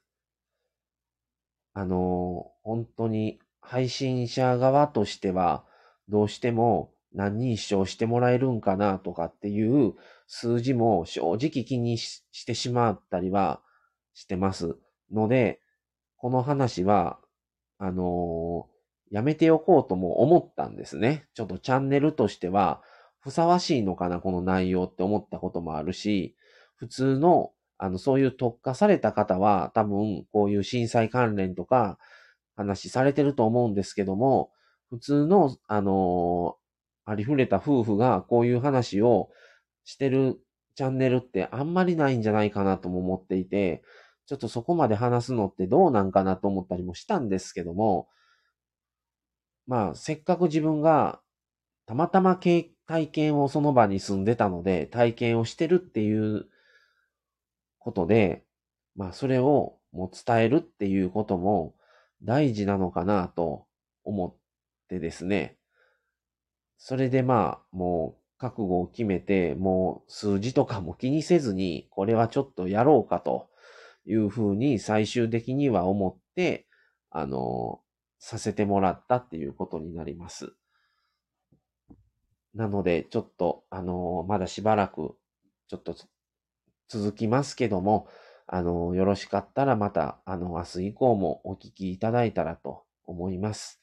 [1.74, 5.66] あの、本当に配信者側としては、
[6.08, 9.94] どうしても何人視聴してもらえるんかなとかっていう
[10.26, 13.62] 数字も正直気にしてしまったりは
[14.14, 14.78] してます
[15.12, 15.60] ので、
[16.16, 17.20] この話は、
[17.78, 18.68] あの
[19.12, 21.28] やめておこうとも思ったんですね。
[21.34, 22.82] ちょっとチャンネルとしては、
[23.30, 26.36] ふさわしいのかな、この内容って思ったこともあるし、
[26.76, 31.98] 普通のあの、そういう特化された方は多分こういう震災関連とか
[32.58, 34.52] 話されてると思うんですけども、
[34.90, 36.58] 普通の、あの
[37.06, 39.30] ありふれた夫婦がこういう話を
[39.84, 40.40] してる
[40.76, 43.82] チャンネルってあんまりないんじゃないかなとも思っていて、
[44.28, 48.10] ちょっとそこまで話すのってどうなんかなと思ったりもしたんですけども、
[49.68, 51.22] まあ、せっかく自分が
[51.86, 56.48] たまたま経体験をその場に住んでたので、体験をしてるっていう
[57.78, 58.44] ことで、
[58.96, 61.76] まあそれをもう伝えるっていうことも
[62.24, 63.68] 大事なのかなと
[64.04, 64.36] 思っ
[64.88, 65.60] てですね。
[66.80, 73.52] それでまあもう覚悟を決めて、もう数字とかも気にせずに、これはちょっとやろうかと
[74.08, 76.66] いうふうに最終的には思って、
[77.12, 77.82] あの、
[78.18, 80.56] させてもらったっていうことになります。
[82.54, 85.16] なので、ちょっと、あの、まだしばらく、
[85.68, 85.96] ちょっと
[86.88, 88.08] 続きますけども、
[88.48, 93.82] あの、よろしかったらまた、あの、明日以降もお聞きいただいたらと思います。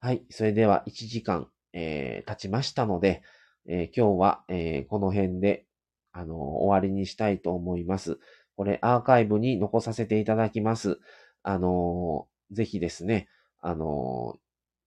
[0.00, 0.24] はい。
[0.30, 3.22] それでは1時間、えー、経ちましたので、
[3.66, 5.66] えー、今日は、えー、この辺で、
[6.12, 8.18] あの、終わりにしたいと思います。
[8.56, 11.00] これ、アーカイブに残させていただきます。
[11.42, 13.28] あのぜひですね、
[13.60, 14.38] あの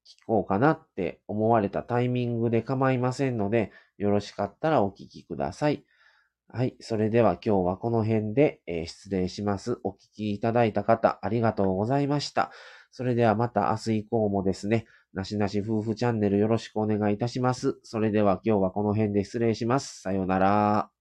[0.06, 5.86] 聞こうかなって思われたタイミングで構いませんので、よろしかったらお聞きください。
[6.50, 6.76] はい。
[6.80, 9.80] それでは今日はこの辺で、えー、失礼します。
[9.84, 12.52] お聞きいただいた方、ありがとうございました。
[12.92, 17.80] それではまた明日以降もですね、なしなし夫婦チャンネルよろしくお願いいたします。
[17.84, 20.02] それでは今日はこの辺で失礼します。
[20.02, 20.93] さようなら。